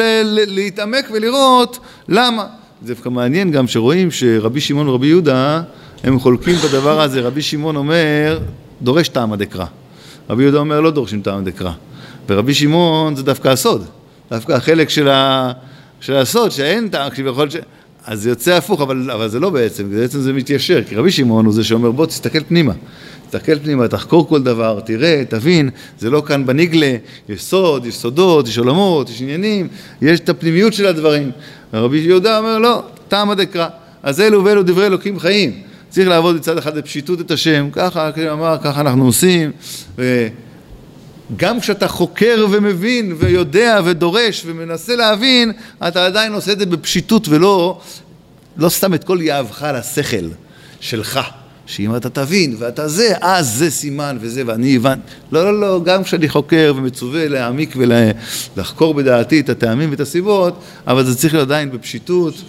להתעמק 0.47 1.09
ולראות 1.13 1.79
למה. 2.09 2.45
זה 2.85 2.93
דווקא 2.93 3.09
מעניין 3.09 3.51
גם 3.51 3.67
שרואים 3.67 4.11
שרבי 4.11 4.61
שמעון 4.61 4.87
ורבי 4.87 5.07
יהודה 5.07 5.61
הם 6.03 6.19
חולקים 6.19 6.55
בדבר 6.55 7.01
הזה, 7.01 7.21
רבי 7.21 7.41
שמעון 7.41 7.75
אומר 7.75 8.39
דורש 8.81 9.07
טעמא 9.07 9.35
דקרא, 9.35 9.65
רבי 10.29 10.43
יהודה 10.43 10.57
אומר 10.57 10.81
לא 10.81 10.91
דורשים 10.91 11.21
טעמא 11.21 11.41
דקרא, 11.41 11.71
ורבי 12.29 12.53
שמעון 12.53 13.15
זה 13.15 13.23
דווקא 13.23 13.47
הסוד, 13.47 13.85
דווקא 14.31 14.51
החלק 14.51 14.89
של, 14.89 15.09
ה... 15.09 15.51
של 16.01 16.15
הסוד 16.15 16.51
שאין 16.51 16.89
טעם, 16.89 17.09
כביכול 17.09 17.49
ש... 17.49 17.55
אז 18.05 18.21
זה 18.21 18.29
יוצא 18.29 18.53
הפוך, 18.53 18.81
אבל, 18.81 19.11
אבל 19.11 19.27
זה 19.27 19.39
לא 19.39 19.49
בעצם, 19.49 19.89
בעצם 19.89 20.19
זה 20.19 20.33
מתיישר, 20.33 20.83
כי 20.83 20.95
רבי 20.95 21.11
שמעון 21.11 21.45
הוא 21.45 21.53
זה 21.53 21.63
שאומר 21.63 21.91
בוא 21.91 22.05
תסתכל 22.05 22.43
פנימה, 22.43 22.73
תסתכל 23.33 23.59
פנימה, 23.59 23.87
תחקור 23.87 24.27
כל 24.27 24.43
דבר, 24.43 24.79
תראה, 24.85 25.23
תבין, 25.29 25.69
זה 25.99 26.09
לא 26.09 26.23
כאן 26.27 26.45
בניגלה, 26.45 26.95
יש 27.29 27.43
סוד, 27.43 27.85
יש 27.85 27.95
סודות, 27.95 28.47
יש 28.47 28.57
עולמות, 28.57 29.09
יש 29.09 29.21
עניינים, 29.21 29.67
יש 30.01 30.19
את 30.19 30.29
הפנימיות 30.29 30.73
של 30.73 30.85
הדברים. 30.85 31.31
ורבי 31.73 31.97
יהודה 31.97 32.37
אומר 32.37 32.57
לא, 32.57 32.83
טעמא 33.07 33.33
דקרא, 33.33 33.67
אז 34.03 34.21
אלו 34.21 34.43
ואלו 34.43 34.63
דברי 34.63 34.85
אלוקים 34.85 35.19
חיים. 35.19 35.61
צריך 35.89 36.07
לעבוד 36.07 36.35
מצד 36.35 36.57
אחד 36.57 36.77
בפשיטות 36.77 37.21
את 37.21 37.31
השם, 37.31 37.69
ככה, 37.71 38.11
כמו 38.11 38.31
אמר, 38.31 38.57
ככה 38.63 38.81
אנחנו 38.81 39.05
עושים, 39.05 39.51
וגם 39.97 41.59
כשאתה 41.59 41.87
חוקר 41.87 42.45
ומבין 42.51 43.15
ויודע 43.17 43.79
ודורש 43.85 44.43
ומנסה 44.45 44.95
להבין, 44.95 45.51
אתה 45.87 46.05
עדיין 46.05 46.33
עושה 46.33 46.51
את 46.51 46.59
זה 46.59 46.65
בפשיטות 46.65 47.27
ולא 47.27 47.81
לא 48.57 48.69
סתם 48.69 48.93
את 48.93 49.03
כל 49.03 49.17
יהבך 49.21 49.65
לשכל 49.73 50.27
שלך. 50.79 51.19
שאם 51.65 51.95
אתה 51.95 52.09
תבין 52.09 52.55
ואתה 52.59 52.87
זה, 52.87 53.13
אז 53.21 53.53
זה 53.53 53.71
סימן 53.71 54.17
וזה, 54.21 54.43
ואני 54.45 54.75
הבנתי. 54.75 55.01
לא, 55.31 55.45
לא, 55.45 55.61
לא, 55.61 55.83
גם 55.83 56.03
כשאני 56.03 56.29
חוקר 56.29 56.73
ומצווה 56.75 57.27
להעמיק 57.27 57.75
ולחקור 58.55 58.93
בדעתי 58.93 59.39
את 59.39 59.49
הטעמים 59.49 59.91
ואת 59.91 59.99
הסיבות, 59.99 60.53
אבל 60.87 61.05
זה 61.05 61.15
צריך 61.15 61.33
להיות 61.33 61.47
עדיין 61.47 61.71
בפשיטות. 61.71 62.33
יש 62.33 62.41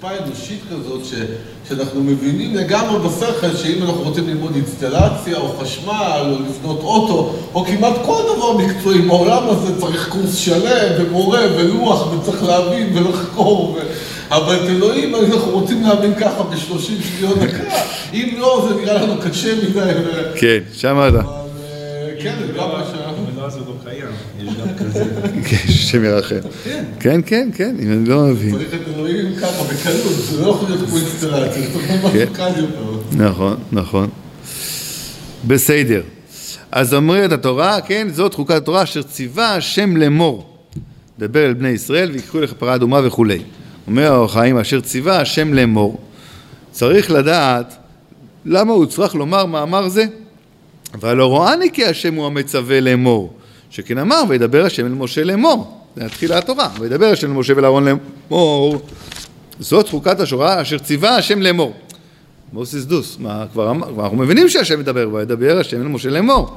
חוצפה 0.00 0.24
אנושית 0.24 0.60
כזאת, 0.70 1.04
ש, 1.04 1.14
שאנחנו 1.68 2.04
מבינים 2.04 2.54
לגמרי 2.54 3.08
בשכל 3.08 3.56
שאם 3.56 3.82
אנחנו 3.82 4.02
רוצים 4.02 4.28
ללמוד 4.28 4.54
אינסטלציה 4.54 5.36
או 5.36 5.56
חשמל 5.60 6.20
או 6.20 6.30
לבנות 6.30 6.80
אוטו 6.80 7.34
או 7.54 7.64
כמעט 7.64 7.94
כל 8.06 8.22
דבר 8.36 8.56
מקצועי 8.56 9.00
בעולם 9.02 9.42
הזה 9.48 9.80
צריך 9.80 10.08
קורס 10.08 10.34
שלם 10.34 10.92
ומורה 10.98 11.40
ולוח 11.56 12.12
וצריך 12.12 12.42
להבין 12.42 12.96
ולחקור 12.96 13.76
ו... 13.78 13.80
אבל 14.30 14.56
את 14.56 14.68
אלוהים 14.68 15.14
אנחנו 15.14 15.50
רוצים 15.50 15.82
להבין 15.82 16.14
ככה 16.14 16.42
בשלושים 16.42 16.96
שניות 17.02 17.38
דקה 17.38 17.62
אם 18.12 18.34
לא 18.38 18.68
זה 18.68 18.80
נראה 18.80 19.02
לנו 19.02 19.20
קשה 19.22 19.54
מדי. 19.54 19.92
כן, 20.34 20.58
שם 20.72 20.96
אתה. 21.08 21.20
אבל 21.20 21.26
אה, 21.26 22.10
כן, 22.20 22.34
זה 22.46 22.52
גם 22.52 22.68
מה 22.68 22.84
שאנחנו... 22.92 23.26
המילה 23.36 23.46
הזאת 23.46 23.66
לא 23.66 23.90
קיים, 23.90 24.06
יש 24.40 24.54
גם 24.60 24.74
כזה. 24.78 25.04
כן, 25.48 25.56
השם 25.68 26.04
ירחם. 26.04 26.36
כן, 27.00 27.20
כן, 27.26 27.50
כן, 27.54 27.76
אם 27.82 27.92
אני 27.92 28.08
לא 28.08 28.22
מבין. 28.22 28.52
צריך 28.52 28.74
את 28.74 28.94
אלוהים 28.94 29.36
ככה 29.36 29.64
בקלות, 29.64 30.14
זה 30.30 30.44
לא 30.44 30.50
יכול 30.50 30.68
להיות 30.68 30.88
כמו 30.88 30.96
אינסטלציה, 30.96 31.62
זה 32.12 32.26
כן. 32.34 33.24
נכון, 33.24 33.56
נכון. 33.72 34.08
בסדר. 35.46 36.02
אז 36.72 36.94
אומרת 36.94 37.32
התורה, 37.32 37.80
כן, 37.80 38.08
זאת 38.12 38.34
חוקת 38.34 38.54
התורה 38.54 38.82
אשר 38.82 39.02
ציווה 39.02 39.54
השם 39.54 39.96
לאמור. 39.96 40.56
דבר 41.18 41.46
אל 41.46 41.54
בני 41.54 41.68
ישראל 41.68 42.10
ויקחו 42.10 42.40
לך 42.40 42.52
פרה 42.52 42.74
אדומה 42.74 43.00
וכולי. 43.04 43.38
אומר 43.86 44.12
האור 44.12 44.24
החיים 44.24 44.58
אשר 44.58 44.80
ציווה 44.80 45.20
השם 45.20 45.54
לאמור. 45.54 46.00
צריך 46.70 47.10
לדעת 47.10 47.76
למה 48.44 48.72
הוא 48.72 48.86
צריך 48.86 49.14
לומר 49.14 49.46
מאמר 49.46 49.88
זה? 49.88 50.04
והלא 51.00 51.26
רואני 51.26 51.70
כי 51.72 51.84
השם 51.84 52.14
הוא 52.14 52.26
המצווה 52.26 52.80
לאמור. 52.80 53.32
שכן 53.70 53.98
אמר 53.98 54.22
וידבר 54.28 54.64
השם 54.64 54.86
אל 54.86 54.92
משה 54.92 55.24
לאמור. 55.24 55.80
זה 55.96 56.04
התחילה 56.06 56.38
התורה. 56.38 56.68
וידבר 56.80 57.06
השם 57.06 57.30
אל 57.30 57.36
משה 57.36 57.52
ולאהרון 57.56 57.84
לאמור. 57.84 58.82
זאת 59.60 59.88
חוקת 59.88 60.20
השורה 60.20 60.62
אשר 60.62 60.78
ציווה 60.78 61.16
השם 61.16 61.42
לאמור. 61.42 61.72
מוסיס 62.52 62.84
דוס, 62.84 63.16
מה 63.20 63.44
כבר 63.52 63.70
אמר, 63.70 64.04
אנחנו 64.04 64.16
מבינים 64.16 64.48
שהשם 64.48 64.80
מדבר, 64.80 65.08
וידבר 65.12 65.58
השם 65.60 65.82
אל 65.82 65.86
משה 65.88 66.10
לאמור. 66.10 66.56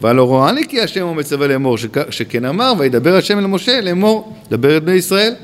והלא 0.00 0.22
רואני 0.22 0.68
כי 0.68 0.80
השם 0.80 1.02
הוא 1.06 1.16
מצווה 1.16 1.46
לאמור, 1.46 1.76
שכ- 1.78 2.10
שכן 2.10 2.44
אמר, 2.44 2.72
וידבר 2.78 3.16
השם 3.16 3.38
אל 3.38 3.46
משה 3.46 3.80
לאמור, 3.80 4.36
דבר 4.50 4.76
את 4.76 4.84
בני 4.84 4.94
ישראל. 4.94 5.34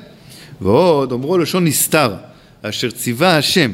ועוד 0.60 1.12
אמרו 1.12 1.38
לשון 1.38 1.64
נסתר, 1.64 2.12
אשר 2.62 2.90
ציווה 2.90 3.36
השם, 3.36 3.70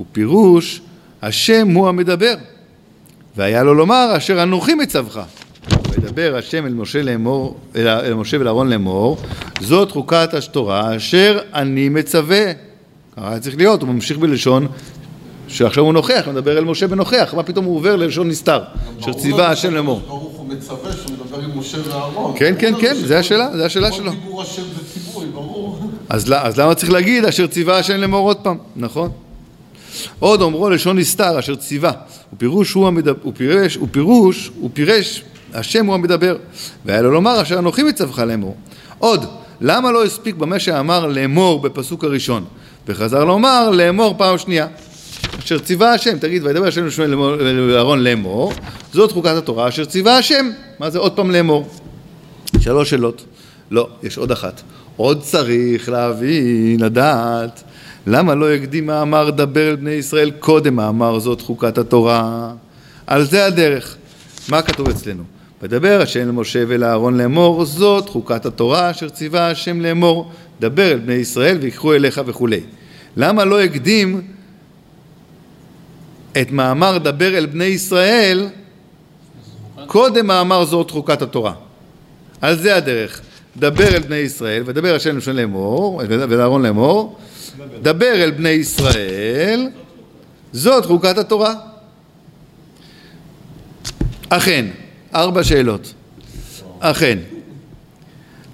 ופירוש, 0.00 0.80
השם 1.22 1.68
הוא 1.74 1.88
המדבר. 1.88 2.34
והיה 3.36 3.62
לו 3.62 3.74
לומר, 3.74 4.14
אשר 4.16 4.42
אנוכי 4.42 4.74
מצווך. 4.74 5.18
וידבר 5.90 6.34
השם 6.38 6.66
אל 6.66 6.72
משה 6.72 7.02
לאמור, 7.02 7.56
אל, 7.76 7.88
אל 7.88 8.14
משה 8.14 8.36
ולאהרון 8.40 8.68
לאמור, 8.70 9.16
זאת 9.60 9.90
חוקת 9.90 10.34
התורה 10.34 10.96
אשר 10.96 11.38
אני 11.54 11.88
מצווה. 11.88 12.44
ככה 13.16 13.28
היה 13.30 13.40
צריך 13.40 13.56
להיות, 13.56 13.82
הוא 13.82 13.88
ממשיך 13.88 14.18
בלשון 14.18 14.66
שעכשיו 15.48 15.84
הוא 15.84 15.92
נוכח, 15.92 16.22
הוא 16.26 16.32
מדבר 16.34 16.58
אל 16.58 16.64
משה 16.64 16.86
בנוכח, 16.86 17.34
מה 17.36 17.42
פתאום 17.42 17.64
הוא 17.64 17.76
עובר 17.76 17.96
ללשון 17.96 18.28
נסתר, 18.28 18.60
אשר 19.00 19.12
ציווה 19.12 19.48
השם 19.50 19.74
לאמור. 19.74 20.00
ברוך 20.00 20.22
הוא 20.36 20.48
מצווה 20.48 20.92
שהוא 20.92 21.12
מדבר 21.12 21.40
עם 21.44 21.58
משה 21.58 21.78
ואהרון. 21.88 22.34
כן, 22.38 22.54
כן, 22.58 22.72
כן, 22.80 22.94
שכל- 22.96 23.06
זה 23.06 23.18
השאלה, 23.18 23.48
זה 23.56 23.66
השאלה 23.66 23.90
כל 23.90 23.96
שלו. 23.96 24.10
דיבור 24.10 24.42
השם 24.42 24.62
זה. 24.62 25.05
אז, 26.08 26.32
אז 26.36 26.60
למה 26.60 26.74
צריך 26.74 26.92
להגיד 26.92 27.24
אשר 27.24 27.46
ציווה 27.46 27.78
השם 27.78 27.96
לאמור 27.96 28.28
עוד 28.28 28.36
פעם, 28.36 28.56
נכון? 28.76 29.10
עוד 30.18 30.42
אומרו 30.42 30.70
לשון 30.70 30.98
נסתר 30.98 31.38
אשר 31.38 31.54
ציווה, 31.54 31.92
ופירוש 32.32 32.72
הוא 32.72 32.88
המדבר, 32.88 33.28
ופירש, 33.28 33.76
ופירוש, 33.76 34.50
ופירש, 34.64 35.22
השם 35.54 35.86
הוא 35.86 35.94
המדבר, 35.94 36.36
והיה 36.84 37.02
לו 37.02 37.10
לומר 37.10 37.42
אשר 37.42 37.58
אנוכי 37.58 37.82
מצווך 37.82 38.18
לאמור. 38.18 38.56
עוד, 38.98 39.24
למה 39.60 39.92
לא 39.92 40.04
הספיק 40.04 40.34
במה 40.34 40.58
שאמר 40.58 41.06
לאמור 41.06 41.60
בפסוק 41.60 42.04
הראשון, 42.04 42.44
וחזר 42.88 43.24
לומר 43.24 43.70
לאמור 43.70 44.14
פעם 44.18 44.38
שנייה? 44.38 44.66
אשר 45.38 45.58
ציווה 45.58 45.92
השם, 45.92 46.18
תגיד, 46.18 46.44
וידבר 46.44 46.66
השם 46.66 46.86
לשמואל 46.86 47.10
לאהרון 47.10 48.04
לאמור, 48.04 48.52
זאת 48.92 49.12
חוקת 49.12 49.36
התורה 49.36 49.68
אשר 49.68 49.84
ציווה 49.84 50.18
השם, 50.18 50.50
מה 50.78 50.90
זה 50.90 50.98
עוד 50.98 51.12
פעם 51.12 51.30
לאמור? 51.30 51.68
שלוש 52.60 52.90
שאלות. 52.90 53.24
לא, 53.70 53.88
יש 54.02 54.18
עוד 54.18 54.32
אחת. 54.32 54.62
עוד 54.96 55.22
צריך 55.22 55.88
להבין, 55.88 56.80
לדעת, 56.80 57.62
למה 58.06 58.34
לא 58.34 58.52
הקדים 58.52 58.86
מאמר 58.86 59.30
דבר 59.30 59.70
אל 59.70 59.76
בני 59.76 59.90
ישראל 59.90 60.30
קודם 60.30 60.76
מאמר 60.76 61.18
זאת 61.18 61.40
חוקת 61.40 61.78
התורה? 61.78 62.52
על 63.06 63.24
זה 63.24 63.46
הדרך. 63.46 63.96
מה 64.48 64.62
כתוב 64.62 64.88
אצלנו? 64.88 65.22
ודבר 65.62 66.00
השם 66.02 66.28
למשה 66.28 66.64
ולאהרון 66.68 67.18
לאמור, 67.18 67.64
זאת 67.64 68.08
חוקת 68.08 68.46
התורה 68.46 68.90
אשר 68.90 69.08
ציווה 69.08 69.50
השם 69.50 69.80
לאמור, 69.80 70.30
דבר 70.60 70.92
אל 70.92 70.98
בני 70.98 71.14
ישראל 71.14 71.58
ויקחו 71.60 71.94
אליך 71.94 72.20
וכולי. 72.26 72.60
למה 73.16 73.44
לא 73.44 73.60
הקדים 73.60 74.20
את 76.40 76.50
מאמר 76.50 76.98
דבר 76.98 77.38
אל 77.38 77.46
בני 77.46 77.64
ישראל 77.64 78.48
קודם 79.86 80.26
מאמר 80.26 80.64
זאת 80.64 80.90
חוקת 80.90 81.22
התורה? 81.22 81.52
על 82.40 82.56
זה 82.56 82.76
הדרך. 82.76 83.20
דבר 83.58 83.88
אל 83.88 83.98
בני 83.98 84.16
ישראל, 84.16 84.62
ודבר 84.66 84.94
השם 84.94 85.16
לשון 85.16 85.36
לאמור, 85.36 86.02
ולאהרון 86.08 86.62
לאמור, 86.62 87.18
דבר 87.82 88.14
אל 88.14 88.30
בני 88.30 88.48
ישראל, 88.48 89.68
זאת 90.52 90.86
חוקת 90.86 91.18
התורה. 91.18 91.54
אכן, 94.28 94.66
ארבע 95.14 95.44
שאלות. 95.44 95.92
אכן. 96.80 97.18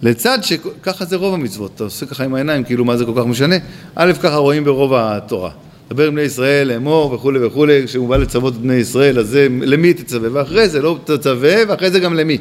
לצד 0.03 0.39
ש... 0.43 0.53
ככה 0.83 1.05
זה 1.05 1.17
רוב 1.17 1.35
המצוות, 1.35 1.73
אתה 1.75 1.85
עושה 1.85 2.07
ככה 2.07 2.25
עם 2.25 2.35
העיניים, 2.35 2.65
כאילו 2.65 2.85
מה 2.85 2.97
זה 2.97 3.05
כל 3.05 3.13
כך 3.17 3.27
משנה? 3.27 3.57
א', 3.95 4.13
ככה 4.23 4.37
רואים 4.37 4.65
ברוב 4.65 4.95
התורה. 4.95 5.51
דבר 5.91 6.07
עם 6.07 6.15
בני 6.15 6.23
ישראל, 6.23 6.69
לאמור 6.69 7.13
וכולי 7.13 7.47
וכולי, 7.47 7.83
כשהוא 7.87 8.09
בא 8.09 8.17
לצוות 8.17 8.55
את 8.55 8.59
בני 8.59 8.75
ישראל, 8.75 9.19
אז 9.19 9.29
זה 9.29 9.49
למי 9.63 9.95
תצווה, 9.95 10.29
ואחרי 10.33 10.69
זה 10.69 10.83
לא 10.83 10.99
תצווה, 11.05 11.55
ואחרי 11.69 11.91
זה 11.91 12.01
גם 12.01 12.15
למי. 12.15 12.39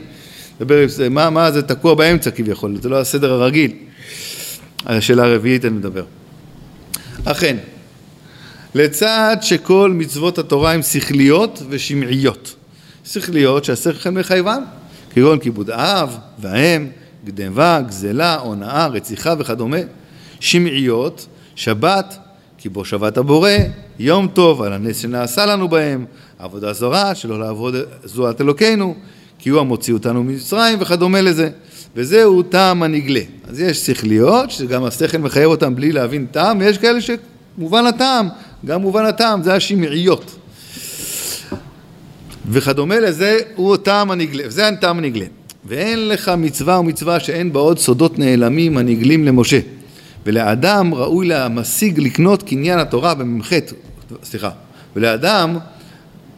דבר, 0.61 0.75
עם- 1.05 1.13
מה, 1.13 1.29
מה 1.29 1.51
זה 1.51 1.61
תקוע 1.61 1.93
באמצע 1.95 2.31
כביכול, 2.31 2.77
זה 2.81 2.89
לא 2.89 2.99
הסדר 2.99 3.31
הרגיל. 3.31 3.71
על 4.85 4.97
השאלה 4.97 5.23
הרביעית 5.23 5.65
אני 5.65 5.73
מדבר. 5.73 6.03
אכן, 7.25 7.57
לצד 8.75 9.37
שכל 9.41 9.91
מצוות 9.95 10.37
התורה 10.37 10.71
הן 10.73 10.81
שכליות 10.81 11.63
ושמעיות. 11.69 12.55
שכליות 13.05 13.65
שהשכל 13.65 14.09
מחייבן, 14.09 14.63
כגון 15.13 15.39
כיבוד 15.39 15.69
אב 15.69 16.17
והאם, 16.39 16.87
גדבה, 17.25 17.81
גזלה, 17.87 18.35
הונאה, 18.35 18.87
רציחה 18.87 19.33
וכדומה. 19.39 19.77
שמעיות, 20.39 21.27
שבת, 21.55 22.17
כי 22.57 22.69
בו 22.69 22.85
שבת 22.85 23.17
הבורא, 23.17 23.49
יום 23.99 24.27
טוב, 24.27 24.61
על 24.61 24.73
הנס 24.73 24.97
שנעשה 24.97 25.45
לנו 25.45 25.67
בהם, 25.67 26.05
עבודה 26.39 26.73
זרה, 26.73 27.15
שלא 27.15 27.39
לעבוד 27.39 27.75
זולת 28.03 28.41
אלוקינו, 28.41 28.95
כי 29.41 29.49
הוא 29.49 29.59
המוציא 29.59 29.93
אותנו 29.93 30.23
ממצרים 30.23 30.77
וכדומה 30.81 31.21
לזה. 31.21 31.49
וזהו 31.95 32.43
טעם 32.43 32.83
הנגלה. 32.83 33.19
אז 33.47 33.59
יש 33.59 33.77
שכליות, 33.77 34.51
שגם 34.51 34.83
השכל 34.83 35.17
מחייב 35.17 35.49
אותם 35.49 35.75
בלי 35.75 35.91
להבין 35.91 36.25
טעם, 36.31 36.59
ויש 36.59 36.77
כאלה 36.77 36.99
שמובן 37.01 37.85
הטעם, 37.85 38.27
גם 38.65 38.81
מובן 38.81 39.05
הטעם, 39.05 39.43
זה 39.43 39.53
השמעיות. 39.53 40.35
וכדומה 42.49 42.99
לזה 42.99 43.37
הוא 43.55 43.77
טעם 43.77 44.11
הנגלה, 44.11 44.43
זה 44.47 44.67
הטעם 44.67 44.97
הנגלה. 44.97 45.25
ואין 45.65 46.07
לך 46.07 46.31
מצווה 46.37 46.79
ומצווה 46.79 47.19
שאין 47.19 47.53
בה 47.53 47.59
עוד 47.59 47.79
סודות 47.79 48.19
נעלמים 48.19 48.77
הנגלים 48.77 49.25
למשה. 49.25 49.59
ולאדם 50.25 50.93
ראוי 50.93 51.27
להמשיג 51.27 51.99
לקנות 51.99 52.43
קניין 52.43 52.79
התורה 52.79 53.13
במ"ח, 53.15 53.53
סליחה, 54.23 54.49
ולאדם 54.95 55.57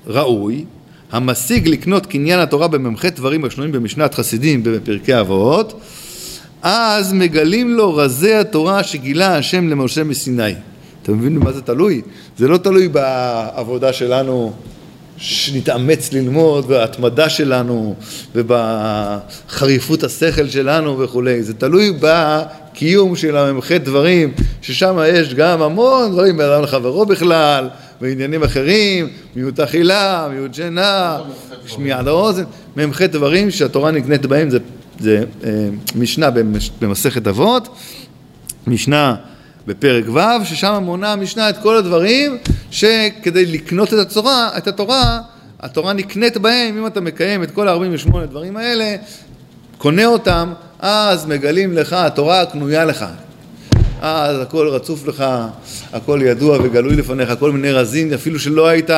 ראוי 0.07 0.65
המשיג 1.13 1.67
לקנות 1.67 2.05
קניין 2.05 2.39
התורה 2.39 2.67
במ"ח 2.67 3.05
דברים 3.05 3.45
השנויים 3.45 3.71
במשנת 3.71 4.13
חסידים 4.13 4.63
בפרקי 4.63 5.19
אבות, 5.19 5.81
אז 6.61 7.13
מגלים 7.13 7.73
לו 7.73 7.95
רזי 7.95 8.33
התורה 8.33 8.83
שגילה 8.83 9.37
השם 9.37 9.69
למשה 9.69 10.03
מסיני. 10.03 10.53
אתם 11.03 11.13
מבינים 11.17 11.39
במה 11.39 11.51
זה 11.51 11.61
תלוי? 11.61 12.01
זה 12.37 12.47
לא 12.47 12.57
תלוי 12.57 12.87
בעבודה 12.87 13.93
שלנו 13.93 14.53
שנתאמץ 15.17 16.13
ללמוד, 16.13 16.67
בהתמדה 16.67 17.29
שלנו, 17.29 17.95
ובחריפות 18.35 20.03
השכל 20.03 20.47
שלנו 20.47 20.99
וכולי. 20.99 21.43
זה 21.43 21.53
תלוי 21.53 21.93
בקיום 21.99 23.15
של 23.15 23.37
המ"ח 23.37 23.71
דברים, 23.71 24.31
ששם 24.61 24.97
יש 25.07 25.33
גם 25.33 25.61
המון 25.61 26.11
דברים 26.11 26.37
בין 26.37 26.49
אדם 26.49 26.63
לחברו 26.63 27.05
בכלל, 27.05 27.69
ועניינים 28.03 28.43
אחרים, 28.43 29.07
מיעוט 29.35 29.59
אכילה, 29.59 30.27
מיעוט 30.31 30.53
שינה, 30.53 31.19
שמיעת 31.65 32.07
האוזן, 32.07 32.43
מ"ח 32.77 33.01
דברים 33.01 33.51
שהתורה 33.51 33.91
נקנית 33.91 34.25
בהם, 34.25 34.49
זה, 34.49 34.59
זה 34.99 35.23
אה, 35.43 35.69
משנה 35.95 36.29
במסכת 36.81 37.27
אבות, 37.27 37.75
משנה 38.67 39.15
בפרק 39.67 40.05
ו', 40.13 40.45
ששם 40.45 40.81
מונה 40.85 41.11
המשנה 41.11 41.49
את 41.49 41.57
כל 41.57 41.77
הדברים 41.77 42.37
שכדי 42.71 43.45
לקנות 43.45 43.93
את 43.93 43.99
התורה, 43.99 44.49
את 44.57 44.67
התורה, 44.67 45.19
התורה 45.59 45.93
נקנית 45.93 46.37
בהם, 46.37 46.77
אם 46.77 46.87
אתה 46.87 47.01
מקיים 47.01 47.43
את 47.43 47.51
כל 47.51 47.67
ה-48 47.67 48.25
דברים 48.29 48.57
האלה, 48.57 48.95
קונה 49.77 50.05
אותם, 50.05 50.53
אז 50.79 51.25
מגלים 51.25 51.73
לך, 51.73 51.93
התורה 51.93 52.45
קנויה 52.45 52.85
לך. 52.85 53.05
אז 54.05 54.41
הכל 54.41 54.67
רצוף 54.67 55.07
לך, 55.07 55.25
הכל 55.93 56.19
ידוע 56.23 56.57
וגלוי 56.63 56.95
לפניך, 56.95 57.33
כל 57.39 57.51
מיני 57.51 57.71
רזים, 57.71 58.13
אפילו 58.13 58.39
שלא 58.39 58.67
היית 58.67 58.89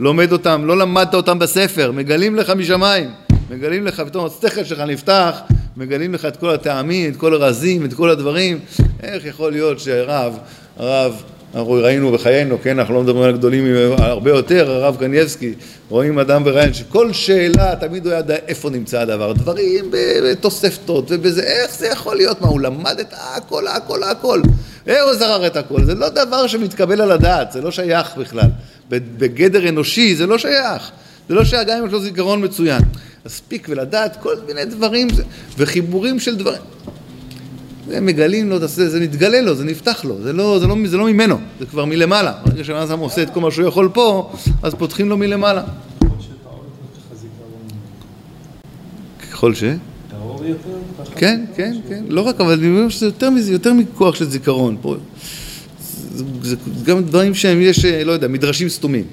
לומד 0.00 0.32
אותם, 0.32 0.62
לא 0.66 0.78
למדת 0.78 1.14
אותם 1.14 1.38
בספר, 1.38 1.92
מגלים 1.92 2.36
לך 2.36 2.50
משמיים, 2.50 3.10
מגלים 3.50 3.86
לך, 3.86 4.00
פתאום 4.00 4.26
השכל 4.26 4.64
שלך 4.64 4.80
נפתח, 4.80 5.40
מגלים 5.76 6.14
לך 6.14 6.24
את 6.24 6.36
כל 6.36 6.50
הטעמים, 6.50 7.12
את 7.12 7.16
כל 7.16 7.34
הרזים, 7.34 7.84
את 7.84 7.94
כל 7.94 8.10
הדברים. 8.10 8.58
איך 9.02 9.24
יכול 9.24 9.52
להיות 9.52 9.80
שרב, 9.80 10.38
הרב, 10.76 11.22
אנחנו 11.54 11.72
ראינו 11.72 12.12
בחיינו, 12.12 12.58
כן, 12.62 12.78
אנחנו 12.78 12.94
לא 12.94 13.02
מדברים 13.02 13.24
על 13.24 13.32
גדולים 13.32 13.64
הרבה 13.98 14.30
יותר, 14.30 14.70
הרב 14.70 14.96
קנייבסקי, 14.96 15.54
רואים 15.88 16.18
אדם 16.18 16.44
בריין 16.44 16.74
שכל 16.74 17.12
שאלה, 17.12 17.76
תמיד 17.80 18.06
הוא 18.06 18.14
ידע 18.14 18.36
איפה 18.48 18.70
נמצא 18.70 19.00
הדבר, 19.00 19.32
דברים 19.32 19.90
בתוספתות 20.24 21.04
ובזה, 21.08 21.42
איך 21.42 21.74
זה 21.78 21.86
יכול 21.86 22.16
להיות? 22.16 22.40
מה, 22.40 22.48
הוא 22.48 22.60
למד 22.60 23.00
את 23.00 23.14
הכל, 23.18 23.66
הכל, 23.66 24.02
הכל. 24.02 24.40
איך 24.86 25.04
הוא 25.04 25.14
זרר 25.14 25.46
את 25.46 25.56
הכל? 25.56 25.84
זה 25.84 25.94
לא 25.94 26.08
דבר 26.08 26.46
שמתקבל 26.46 27.00
על 27.00 27.12
הדעת, 27.12 27.52
זה 27.52 27.60
לא 27.60 27.70
שייך 27.70 28.16
בכלל. 28.16 28.48
בגדר 28.90 29.68
אנושי 29.68 30.16
זה 30.16 30.26
לא 30.26 30.38
שייך. 30.38 30.90
זה 31.28 31.34
לא 31.34 31.44
שגם 31.44 31.78
אם 31.78 31.86
יש 31.86 31.92
לו 31.92 32.00
זיכרון 32.00 32.44
מצוין. 32.44 32.82
מספיק 33.26 33.66
ולדעת 33.70 34.16
כל 34.22 34.34
מיני 34.46 34.64
דברים 34.64 35.08
וחיבורים 35.58 36.20
של 36.20 36.36
דברים. 36.36 36.62
זה 37.88 38.00
מגלים 38.00 38.48
לו, 38.48 38.66
זה, 38.68 38.90
זה 38.90 39.00
מתגלה 39.00 39.40
לו, 39.40 39.54
זה 39.54 39.64
נפתח 39.64 40.04
לו, 40.04 40.22
זה 40.22 40.32
לא, 40.32 40.58
זה, 40.58 40.66
לא, 40.66 40.76
זה 40.86 40.96
לא 40.96 41.06
ממנו, 41.06 41.36
זה 41.60 41.66
כבר 41.66 41.84
מלמעלה. 41.84 42.32
ברגע 42.46 42.64
שהאדם 42.64 42.98
עושה 42.98 43.22
את 43.22 43.30
כל 43.30 43.40
מה 43.40 43.50
שהוא 43.50 43.68
יכול 43.68 43.88
פה, 43.92 44.32
אז 44.62 44.74
פותחים 44.74 45.08
לו 45.08 45.16
מלמעלה. 45.16 45.62
ככל 49.30 49.54
ש... 49.54 49.64
כן, 51.16 51.44
כן, 51.56 51.76
כן, 51.88 52.04
לא 52.08 52.20
רק, 52.20 52.40
אבל 52.40 52.52
אני 52.52 52.66
אומר 52.66 52.88
שזה 52.88 53.06
יותר 53.06 53.30
מזה, 53.30 53.52
יותר 53.52 53.72
מכוח 53.72 54.14
של 54.14 54.24
זיכרון. 54.24 54.76
פה, 54.80 54.96
זה, 56.42 56.56
גם 56.84 57.02
דברים 57.02 57.34
שהם, 57.34 57.60
יש, 57.60 57.84
לא 57.84 58.12
יודע, 58.12 58.28
מדרשים 58.28 58.68
סתומים. 58.68 59.04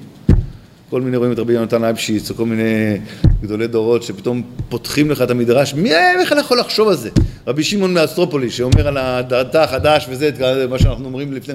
כל 0.90 1.00
מיני 1.00 1.16
רואים 1.16 1.32
את 1.32 1.38
רבי 1.38 1.52
יונתן 1.52 1.84
אייבשיץ, 1.84 2.30
או 2.30 2.34
כל 2.34 2.46
מיני 2.46 2.98
גדולי 3.42 3.66
דורות 3.66 4.02
שפתאום 4.02 4.42
פותחים 4.68 5.10
לך 5.10 5.22
את 5.22 5.30
המדרש, 5.30 5.74
מי 5.74 5.94
היה 5.94 6.22
בכלל 6.22 6.38
יכול 6.38 6.58
לחשוב 6.58 6.88
על 6.88 6.96
זה? 6.96 7.08
רבי 7.46 7.64
שמעון 7.64 7.94
מאסטרופולי, 7.94 8.50
שאומר 8.50 8.88
על 8.88 8.96
הדתה 8.96 9.64
החדש 9.64 10.06
וזה, 10.10 10.30
מה 10.70 10.78
שאנחנו 10.78 11.04
אומרים 11.04 11.32
לפני... 11.32 11.54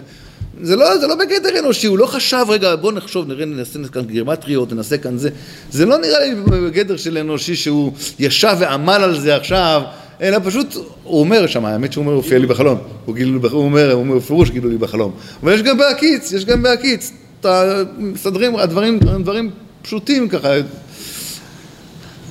זה 0.61 0.75
לא, 0.75 0.97
זה 0.97 1.07
לא 1.07 1.15
בגדר 1.15 1.59
אנושי, 1.59 1.87
הוא 1.87 1.97
לא 1.97 2.05
חשב, 2.05 2.45
רגע, 2.49 2.75
בוא 2.75 2.91
נחשוב, 2.91 3.27
נראה, 3.27 3.45
נעשה 3.45 3.79
כאן 3.93 4.01
גירמטריות, 4.05 4.73
ננסה 4.73 4.97
כאן 4.97 5.17
זה. 5.17 5.29
זה 5.71 5.85
לא 5.85 5.97
נראה 5.97 6.19
לי 6.19 6.35
בגדר 6.35 6.97
של 6.97 7.17
אנושי 7.17 7.55
שהוא 7.55 7.91
ישב 8.19 8.55
ועמל 8.59 8.93
על 9.03 9.19
זה 9.19 9.35
עכשיו, 9.35 9.81
אלא 10.21 10.37
פשוט, 10.43 10.75
הוא 11.03 11.19
אומר 11.19 11.47
שם, 11.47 11.65
האמת 11.65 11.93
שהוא 11.93 12.01
אומר, 12.05 12.13
הופיע 12.13 12.37
לי 12.39 12.45
בחלום. 12.45 12.77
הוא, 13.05 13.15
גילו, 13.15 13.33
לי 13.33 13.39
בח- 13.39 13.51
הוא 13.51 13.63
אומר, 13.63 13.91
הוא 13.91 13.99
אומר 14.01 14.15
בפירוש 14.15 14.49
גילו 14.51 14.69
לי 14.69 14.77
בחלום. 14.77 15.11
אבל 15.43 15.53
יש 15.53 15.61
גם 15.61 15.77
בהקיץ, 15.77 16.31
יש 16.31 16.45
גם 16.45 16.63
בהקיץ. 16.63 17.11
אתה 17.41 17.83
מסדרים, 17.97 18.55
הדברים, 18.55 18.99
הדברים 19.07 19.49
פשוטים 19.81 20.29
ככה. 20.29 20.49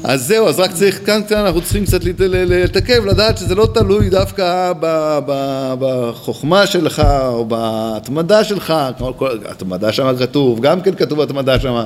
אז 0.05 0.27
זהו, 0.27 0.49
אז 0.49 0.61
רק 0.61 0.73
צריך, 0.73 1.07
כאן, 1.07 1.20
כאן 1.29 1.38
אנחנו 1.38 1.61
צריכים 1.61 1.87
קצת 1.87 2.01
לתקף, 2.05 2.99
לדעת 3.07 3.38
שזה 3.38 3.55
לא 3.55 3.68
תלוי 3.75 4.11
דווקא 4.11 4.73
ב- 4.81 5.18
ב- 5.27 5.75
בחוכמה 5.81 6.66
שלך 6.66 7.03
או 7.27 7.44
בהתמדה 7.44 8.44
שלך, 8.44 8.75
כמו 8.99 9.16
כל, 9.16 9.38
התמדה 9.49 9.92
שם 9.92 10.16
כתוב, 10.18 10.61
גם 10.61 10.81
כן 10.81 10.94
כתוב 10.94 11.20
התמדה 11.20 11.61
שם 11.61 11.85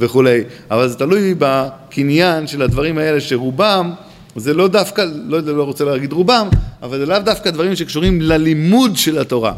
וכולי, 0.00 0.40
אבל 0.70 0.88
זה 0.88 0.98
תלוי 0.98 1.34
בקניין 1.38 2.46
של 2.46 2.62
הדברים 2.62 2.98
האלה 2.98 3.20
שרובם, 3.20 3.92
זה 4.36 4.54
לא 4.54 4.68
דווקא, 4.68 5.04
לא, 5.26 5.40
לא 5.40 5.62
רוצה 5.62 5.84
להגיד 5.84 6.12
רובם, 6.12 6.48
אבל 6.82 6.98
זה 6.98 7.06
לאו 7.06 7.18
דווקא 7.18 7.50
דברים 7.50 7.76
שקשורים 7.76 8.20
ללימוד 8.20 8.96
של 8.96 9.18
התורה, 9.18 9.52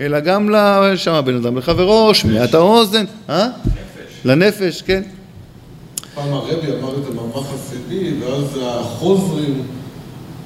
אלא 0.00 0.20
גם 0.20 0.50
ל- 0.50 0.92
שם 0.96 1.22
בין 1.24 1.36
אדם 1.36 1.58
לחברו, 1.58 2.14
שמיעת 2.14 2.54
האוזן, 2.54 3.04
אה? 3.28 3.48
לנפש, 4.24 4.82
כן. 4.82 5.02
פעם 6.14 6.32
הרבי 6.32 6.52
אמר 6.80 6.98
את 6.98 7.04
זה 7.04 7.10
מאמר 7.14 7.42
חסידי, 7.42 8.12
ואז 8.20 8.44
החוזרים 8.62 9.62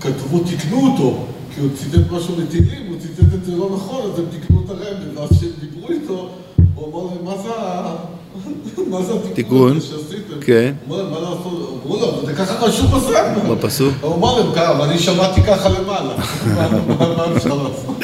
כתבו, 0.00 0.38
תיקנו 0.38 0.86
אותו, 0.92 1.24
כי 1.54 1.60
הוא 1.60 1.68
ציטט 1.76 2.10
משהו 2.10 2.36
מתהילים, 2.38 2.86
הוא 2.88 2.96
ציטט 3.00 3.34
את 3.34 3.44
זה 3.44 3.52
לא 3.56 3.70
נכון, 3.74 4.10
אז 4.12 4.18
הם 4.18 4.24
תיקנו 4.30 4.62
את 4.64 4.70
הרבי, 4.70 5.04
ואז 5.16 5.28
כשהם 5.38 5.50
דיברו 5.60 5.88
איתו, 5.90 6.28
הוא 6.74 6.86
אמר 7.04 7.14
להם, 7.14 7.24
מה 7.24 7.42
זה 7.42 7.48
ה... 7.58 7.96
מה 8.90 9.02
זה 9.02 9.12
התיקון 9.32 9.80
שעשיתם? 9.80 10.40
כן. 10.40 10.74
הוא 10.88 10.96
אמר 10.96 11.02
להם, 11.02 11.12
מה 11.12 11.20
לעשות? 11.20 11.80
אמרו 11.84 11.96
לו, 11.96 12.26
זה 12.26 12.32
ככה 12.34 12.64
רשום 12.66 12.86
בספר. 12.86 13.54
בפסוק. 13.54 13.94
הוא 14.00 14.14
אמר 14.14 14.38
להם, 14.38 14.80
ואני 14.80 14.98
שמעתי 14.98 15.42
ככה 15.42 15.68
למעלה. 15.68 16.14
מה 17.16 17.36
אפשר 17.36 17.54
לעשות? 17.54 17.95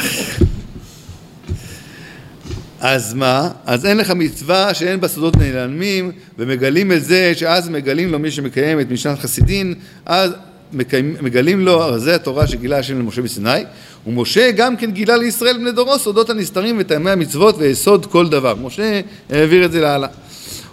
אז 2.82 3.14
מה? 3.14 3.48
אז 3.66 3.86
אין 3.86 3.96
לך 3.96 4.10
מצווה 4.10 4.74
שאין 4.74 5.00
בה 5.00 5.08
סודות 5.08 5.36
נעלמים, 5.36 6.12
ומגלים 6.38 6.92
את 6.92 7.04
זה, 7.04 7.32
שאז 7.34 7.68
מגלים 7.68 8.12
לו 8.12 8.18
מי 8.18 8.30
שמקיים 8.30 8.80
את 8.80 8.90
משנת 8.90 9.18
חסידין, 9.18 9.74
אז 10.06 10.32
מקיים, 10.72 11.16
מגלים 11.20 11.60
לו, 11.60 11.98
זה 11.98 12.14
התורה 12.14 12.46
שגילה 12.46 12.78
השם 12.78 12.98
למשה 12.98 13.22
בסיני, 13.22 13.64
ומשה 14.06 14.50
גם 14.50 14.76
כן 14.76 14.90
גילה 14.90 15.16
לישראל 15.16 15.58
בני 15.58 15.72
דורו 15.72 15.98
סודות 15.98 16.30
הנסתרים 16.30 16.76
וטעמי 16.78 17.10
המצוות 17.10 17.54
ויסוד 17.58 18.06
כל 18.06 18.28
דבר. 18.28 18.54
משה 18.62 19.00
העביר 19.30 19.64
את 19.64 19.72
זה 19.72 19.80
להלאה. 19.80 20.08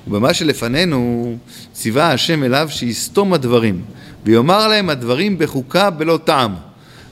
ובמה 0.08 0.34
שלפנינו 0.34 1.36
ציווה 1.74 2.12
השם 2.12 2.44
אליו 2.44 2.68
שיסתום 2.72 3.34
הדברים, 3.34 3.82
ויאמר 4.26 4.68
להם 4.68 4.90
הדברים 4.90 5.38
בחוקה 5.38 5.90
בלא 5.90 6.20
טעם. 6.24 6.56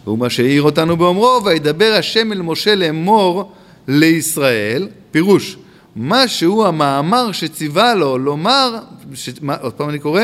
והוא 0.05 0.19
מה 0.19 0.29
שהעיר 0.29 0.61
אותנו 0.61 0.97
באומרו, 0.97 1.41
וידבר 1.45 1.93
השם 1.97 2.31
אל 2.31 2.41
משה 2.41 2.75
לאמור 2.75 3.51
לישראל, 3.87 4.87
פירוש, 5.11 5.57
מה 5.95 6.27
שהוא 6.27 6.65
המאמר 6.65 7.31
שציווה 7.31 7.95
לו 7.95 8.17
לומר, 8.17 8.75
ש... 9.13 9.29
מה, 9.41 9.55
עוד 9.61 9.73
פעם 9.73 9.89
אני 9.89 9.99
קורא, 9.99 10.21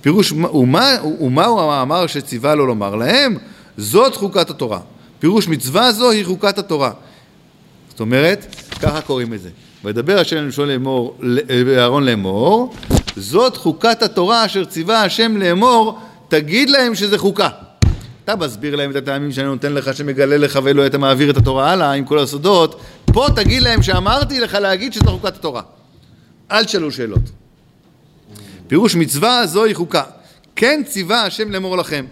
פירוש, 0.00 0.32
מה- 0.32 0.56
ומה, 0.56 0.96
ומהו 1.20 1.60
המאמר 1.60 2.06
שציווה 2.06 2.54
לו 2.54 2.66
לומר 2.66 2.94
להם? 2.94 3.36
זאת 3.76 4.16
חוקת 4.16 4.50
התורה. 4.50 4.78
פירוש 5.18 5.48
מצווה 5.48 5.92
זו 5.92 6.10
היא 6.10 6.24
חוקת 6.24 6.58
התורה. 6.58 6.90
זאת 7.88 8.00
אומרת, 8.00 8.46
ככה 8.82 9.00
קוראים 9.00 9.34
את 9.34 9.40
זה. 9.40 9.48
וידבר 9.84 10.18
השם 10.18 10.48
משה 10.48 10.64
לאמור, 10.64 11.16
לאהרון 11.20 12.04
לאמור, 12.04 12.74
זאת 13.16 13.56
חוקת 13.56 14.02
התורה 14.02 14.46
אשר 14.46 14.64
ציווה 14.64 15.02
השם 15.02 15.36
לאמור, 15.36 15.98
תגיד 16.28 16.70
להם 16.70 16.94
שזה 16.94 17.18
חוקה. 17.18 17.48
אתה 18.24 18.36
מסביר 18.36 18.76
להם 18.76 18.90
את 18.90 18.96
הטעמים 18.96 19.32
שאני 19.32 19.46
נותן 19.46 19.72
לך, 19.72 19.94
שמגלה 19.96 20.36
לך 20.36 20.58
ואלוהי 20.62 20.86
אתה 20.88 20.98
מעביר 20.98 21.30
את 21.30 21.36
התורה 21.36 21.70
הלאה 21.70 21.92
עם 21.92 22.04
כל 22.04 22.18
הסודות, 22.18 22.80
פה 23.12 23.26
תגיד 23.36 23.62
להם 23.62 23.82
שאמרתי 23.82 24.40
לך 24.40 24.54
להגיד 24.54 24.92
שזה 24.92 25.06
חוקת 25.06 25.36
התורה. 25.36 25.62
אל 26.50 26.64
תשאלו 26.64 26.92
שאלות. 26.92 27.22
פירוש 28.66 28.94
מצווה 28.94 29.46
זוהי 29.46 29.74
חוקה. 29.74 30.02
כן 30.56 30.82
ציווה 30.86 31.22
השם 31.22 31.50
לאמור 31.50 31.76
לכם. 31.76 32.04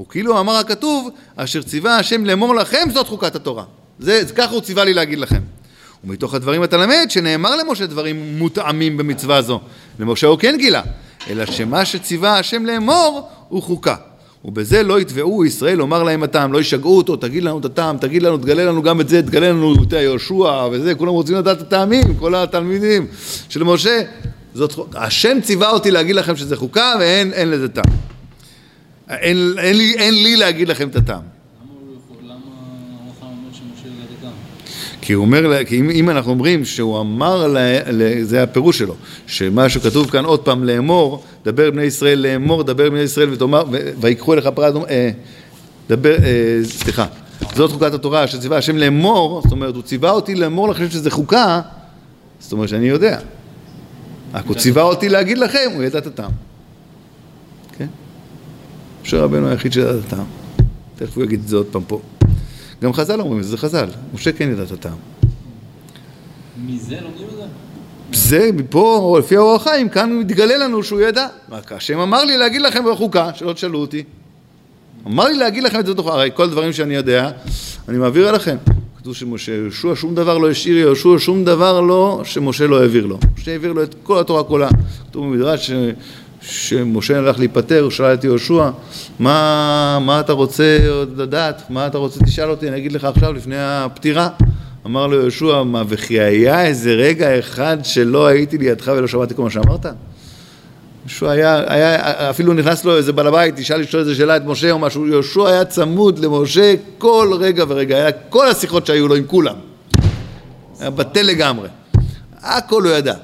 וכאילו 0.00 0.40
אמר 0.40 0.56
הכתוב, 0.56 1.10
אשר 1.36 1.62
ציווה 1.62 1.98
השם 1.98 2.24
לאמור 2.24 2.54
לכם 2.54 2.88
זאת 2.92 3.08
חוקת 3.08 3.36
התורה. 3.36 3.64
זה 3.98 4.22
ככה 4.36 4.52
הוא 4.52 4.60
ציווה 4.60 4.84
לי 4.84 4.94
להגיד 4.94 5.18
לכם. 5.18 5.40
ומתוך 6.04 6.34
הדברים 6.34 6.64
אתה 6.64 6.76
למד 6.76 7.06
שנאמר 7.08 7.56
למשה 7.56 7.86
דברים 7.86 8.38
מותאמים 8.38 8.96
במצווה 8.96 9.42
זו. 9.42 9.60
למשה 9.98 10.26
הוא 10.26 10.38
כן 10.38 10.56
גילה, 10.58 10.82
אלא 11.30 11.46
שמה 11.46 11.84
שציווה 11.84 12.38
השם 12.38 12.66
לאמור 12.66 13.28
הוא 13.48 13.62
חוקה. 13.62 13.96
ובזה 14.44 14.82
לא 14.82 15.00
יתבעו 15.00 15.44
ישראל 15.44 15.78
לומר 15.78 16.02
להם 16.02 16.22
הטעם, 16.22 16.52
לא 16.52 16.58
ישגעו 16.60 16.96
אותו, 16.96 17.16
תגיד 17.16 17.42
לנו 17.42 17.58
את 17.58 17.64
הטעם, 17.64 17.98
תגיד 17.98 18.22
לנו, 18.22 18.38
תגלה 18.38 18.64
לנו 18.64 18.82
גם 18.82 19.00
את 19.00 19.08
זה, 19.08 19.22
תגלה 19.22 19.48
לנו 19.48 19.74
את 19.82 19.92
יהושע 19.92 20.68
וזה, 20.72 20.94
כולם 20.94 21.12
רוצים 21.12 21.36
לדעת 21.36 21.56
את 21.56 21.62
הטעמים, 21.62 22.14
כל 22.14 22.34
התלמידים 22.34 23.06
של 23.48 23.64
משה. 23.64 24.02
זאת, 24.54 24.74
השם 24.94 25.38
ציווה 25.42 25.70
אותי 25.70 25.90
להגיד 25.90 26.16
לכם 26.16 26.36
שזה 26.36 26.56
חוקה 26.56 26.94
ואין 27.00 27.32
אין 27.32 27.50
לזה 27.50 27.68
טעם. 27.68 27.84
אין, 29.10 29.54
אין, 29.58 29.76
לי, 29.76 29.94
אין 29.94 30.14
לי 30.14 30.36
להגיד 30.36 30.68
לכם 30.68 30.88
את 30.88 30.96
הטעם. 30.96 31.20
למה 31.20 31.72
הוא 31.72 31.88
לא 31.88 31.98
יכול? 32.04 32.16
למה 32.24 32.34
הרחם 33.06 33.26
אומר 33.26 33.52
שמשה 33.52 33.86
ירד 33.86 34.08
הדם? 34.20 34.32
כי 35.06 35.12
הוא 35.12 35.24
אומר, 35.24 35.46
לה- 35.46 35.64
כי 35.64 35.80
אם, 35.80 35.90
אם 35.90 36.10
אנחנו 36.10 36.30
אומרים 36.30 36.64
שהוא 36.64 37.00
אמר, 37.00 37.46
לה, 37.46 37.90
לה, 37.92 38.24
זה 38.24 38.42
הפירוש 38.42 38.78
שלו, 38.78 38.94
שמה 39.26 39.68
שכתוב 39.68 40.10
כאן 40.10 40.24
עוד 40.24 40.40
פעם 40.40 40.64
לאמור, 40.64 41.24
דבר 41.44 41.70
בני 41.70 41.82
ישראל 41.82 42.18
לאמור, 42.18 42.62
דבר 42.62 42.90
בני 42.90 43.00
ישראל 43.00 43.32
ותאמר, 43.32 43.64
ויקחו 44.00 44.32
אליך 44.32 44.46
פרד, 44.46 44.76
אה, 44.88 45.10
דבר, 45.88 46.14
אה, 46.24 46.58
סליחה, 46.64 47.06
זאת 47.54 47.70
חוקת 47.72 47.94
התורה 47.94 48.26
שציווה 48.26 48.58
השם 48.58 48.76
לאמור, 48.76 49.40
זאת 49.42 49.52
אומרת, 49.52 49.74
הוא 49.74 49.82
ציווה 49.82 50.10
אותי 50.10 50.34
לאמור 50.34 50.68
לכם 50.68 50.90
שזה 50.90 51.10
חוקה, 51.10 51.60
זאת 52.40 52.52
אומרת 52.52 52.68
שאני 52.68 52.88
יודע. 52.88 53.18
רק 54.34 54.44
הוא 54.46 54.56
ציווה 54.56 54.82
אותי 54.82 55.08
להגיד 55.08 55.38
לכם, 55.38 55.70
הוא 55.74 55.82
ידע 55.82 55.98
את 55.98 56.06
הטעם. 56.06 56.30
כן? 57.78 57.86
משה 59.02 59.20
רבנו 59.20 59.48
היחיד 59.48 59.72
שידע 59.72 59.90
את 59.90 59.96
הטעם. 60.06 60.24
תכף 60.96 61.16
הוא 61.16 61.24
יגיד 61.24 61.40
את 61.42 61.48
זה 61.48 61.56
עוד 61.56 61.66
פעם 61.66 61.82
פה. 61.86 62.00
גם 62.82 62.92
חז"ל 62.92 63.20
אומרים, 63.20 63.42
זה 63.42 63.56
חז"ל, 63.58 63.88
משה 64.14 64.32
כן 64.32 64.50
ידע 64.52 64.62
את 64.62 64.72
הטעם. 64.72 64.96
מזה 66.66 67.00
לומדים 67.00 67.26
את 67.32 67.36
זה? 67.36 67.46
זה 68.12 68.50
מפה, 68.52 69.16
לפי 69.18 69.36
האור 69.36 69.54
החיים, 69.54 69.88
כאן 69.88 70.12
מתגלה 70.12 70.56
לנו 70.56 70.82
שהוא 70.82 71.00
ידע. 71.00 71.26
רק 71.50 71.72
השם 71.72 71.98
אמר 71.98 72.24
לי 72.24 72.36
להגיד 72.36 72.62
לכם 72.62 72.84
בחוקה, 72.90 73.30
שלא 73.34 73.52
תשאלו 73.52 73.78
אותי. 73.78 74.04
אמר 75.06 75.24
לי 75.24 75.36
להגיד 75.36 75.62
לכם 75.62 75.80
את 75.80 75.86
זה 75.86 75.92
בתוך, 75.92 76.06
הרי 76.06 76.30
כל 76.34 76.44
הדברים 76.44 76.72
שאני 76.72 76.94
יודע, 76.94 77.30
אני 77.88 77.98
מעביר 77.98 78.30
אליכם. 78.30 78.56
כתוב 78.98 79.14
שמשה 79.14 79.52
יהושע 79.52 79.92
שום 79.94 80.14
דבר 80.14 80.38
לא 80.38 80.50
השאיר 80.50 80.76
יהושע, 80.76 81.08
שום 81.18 81.44
דבר 81.44 81.80
לא, 81.80 82.20
שמשה 82.24 82.66
לא 82.66 82.80
העביר 82.80 83.06
לו. 83.06 83.18
משה 83.38 83.52
העביר 83.52 83.72
לו 83.72 83.82
את 83.82 83.94
כל 84.02 84.20
התורה 84.20 84.44
כולה. 84.44 84.68
כתוב 85.08 85.26
במדרש 85.26 85.70
ש... 86.42 86.70
שמשה 86.70 87.18
הלך 87.18 87.38
להיפטר, 87.38 87.80
הוא 87.80 87.90
שאל 87.90 88.14
את 88.14 88.24
יהושע, 88.24 88.70
מה, 89.18 89.98
מה 90.00 90.20
אתה 90.20 90.32
רוצה 90.32 90.78
עוד 90.90 91.18
לדעת? 91.20 91.62
מה 91.70 91.86
אתה 91.86 91.98
רוצה? 91.98 92.20
תשאל 92.24 92.50
אותי, 92.50 92.68
אני 92.68 92.76
אגיד 92.76 92.92
לך 92.92 93.04
עכשיו 93.04 93.32
לפני 93.32 93.56
הפטירה. 93.58 94.28
אמר 94.86 95.06
לו 95.06 95.20
יהושע, 95.20 95.62
מה 95.62 95.82
וכי 95.88 96.20
היה 96.20 96.64
איזה 96.64 96.92
רגע 96.92 97.38
אחד 97.38 97.76
שלא 97.82 98.26
הייתי 98.26 98.58
לידך 98.58 98.92
ולא 98.96 99.06
שמעתי 99.06 99.34
כל 99.34 99.42
מה 99.42 99.50
שאמרת? 99.50 99.86
יהושע 101.06 101.30
היה, 101.30 101.62
היה, 101.66 102.30
אפילו 102.30 102.52
נכנס 102.52 102.84
לו 102.84 102.96
איזה 102.96 103.12
בעל 103.12 103.26
הבית, 103.26 103.56
תשאל 103.56 103.80
לשאול 103.80 104.00
איזה 104.00 104.14
שאלה 104.14 104.36
את 104.36 104.42
משה 104.44 104.70
או 104.70 104.78
משהו, 104.78 105.06
יהושע 105.06 105.48
היה 105.48 105.64
צמוד 105.64 106.18
למשה 106.18 106.74
כל 106.98 107.36
רגע 107.40 107.64
ורגע, 107.68 107.96
היה 107.96 108.12
כל 108.12 108.48
השיחות 108.48 108.86
שהיו 108.86 109.08
לו 109.08 109.14
עם 109.14 109.24
כולם. 109.26 109.54
היה 110.80 110.90
בטל 110.90 111.22
לגמרי. 111.22 111.68
הכל 112.42 112.82
הוא 112.82 112.92
ידע. 112.92 113.14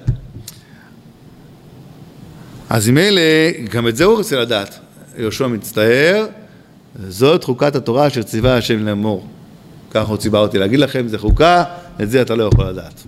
אז 2.72 2.88
ממילא, 2.88 3.20
גם 3.70 3.88
את 3.88 3.96
זה 3.96 4.04
הוא 4.04 4.16
רוצה 4.16 4.40
לדעת. 4.40 4.78
יהושע 5.18 5.46
מצטער, 5.46 6.26
זאת 7.08 7.44
חוקת 7.44 7.76
התורה 7.76 8.06
אשר 8.06 8.22
ציווה 8.22 8.56
השם 8.56 8.86
לאמור. 8.86 9.26
ככה 9.90 10.08
הוא 10.08 10.16
ציווה 10.16 10.40
אותי 10.40 10.58
להגיד 10.58 10.78
לכם, 10.78 11.08
זה 11.08 11.18
חוקה, 11.18 11.64
את 12.02 12.10
זה 12.10 12.22
אתה 12.22 12.34
לא 12.34 12.44
יכול 12.44 12.64
לדעת. 12.64 13.02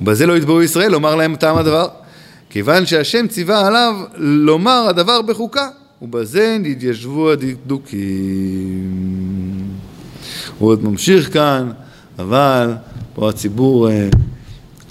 ובזה 0.00 0.26
לא 0.26 0.36
יתבעו 0.36 0.62
ישראל 0.62 0.92
לומר 0.92 1.14
להם 1.14 1.36
טעם 1.36 1.58
הדבר. 1.58 1.88
כיוון 2.50 2.86
שהשם 2.86 3.28
ציווה 3.28 3.66
עליו 3.66 3.94
לומר 4.16 4.86
הדבר 4.88 5.22
בחוקה, 5.22 5.68
ובזה 6.02 6.56
נתיישבו 6.60 7.30
הדקדוקים. 7.30 8.90
הוא 10.58 10.70
עוד 10.70 10.84
ממשיך 10.84 11.32
כאן, 11.32 11.70
אבל 12.18 12.74
פה 13.14 13.28
הציבור, 13.28 13.90
אה, 13.90 14.08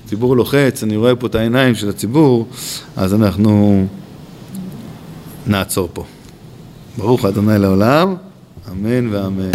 הציבור 0.07 0.37
לוחץ, 0.37 0.83
אני 0.83 0.97
רואה 0.97 1.15
פה 1.15 1.27
את 1.27 1.35
העיניים 1.35 1.75
של 1.75 1.89
הציבור, 1.89 2.47
אז 2.95 3.13
אנחנו 3.13 3.85
נעצור 5.47 5.89
פה. 5.93 6.03
ברוך 6.97 7.25
ה' 7.25 7.57
לעולם, 7.57 8.15
אמן 8.71 9.13
ואמן. 9.13 9.51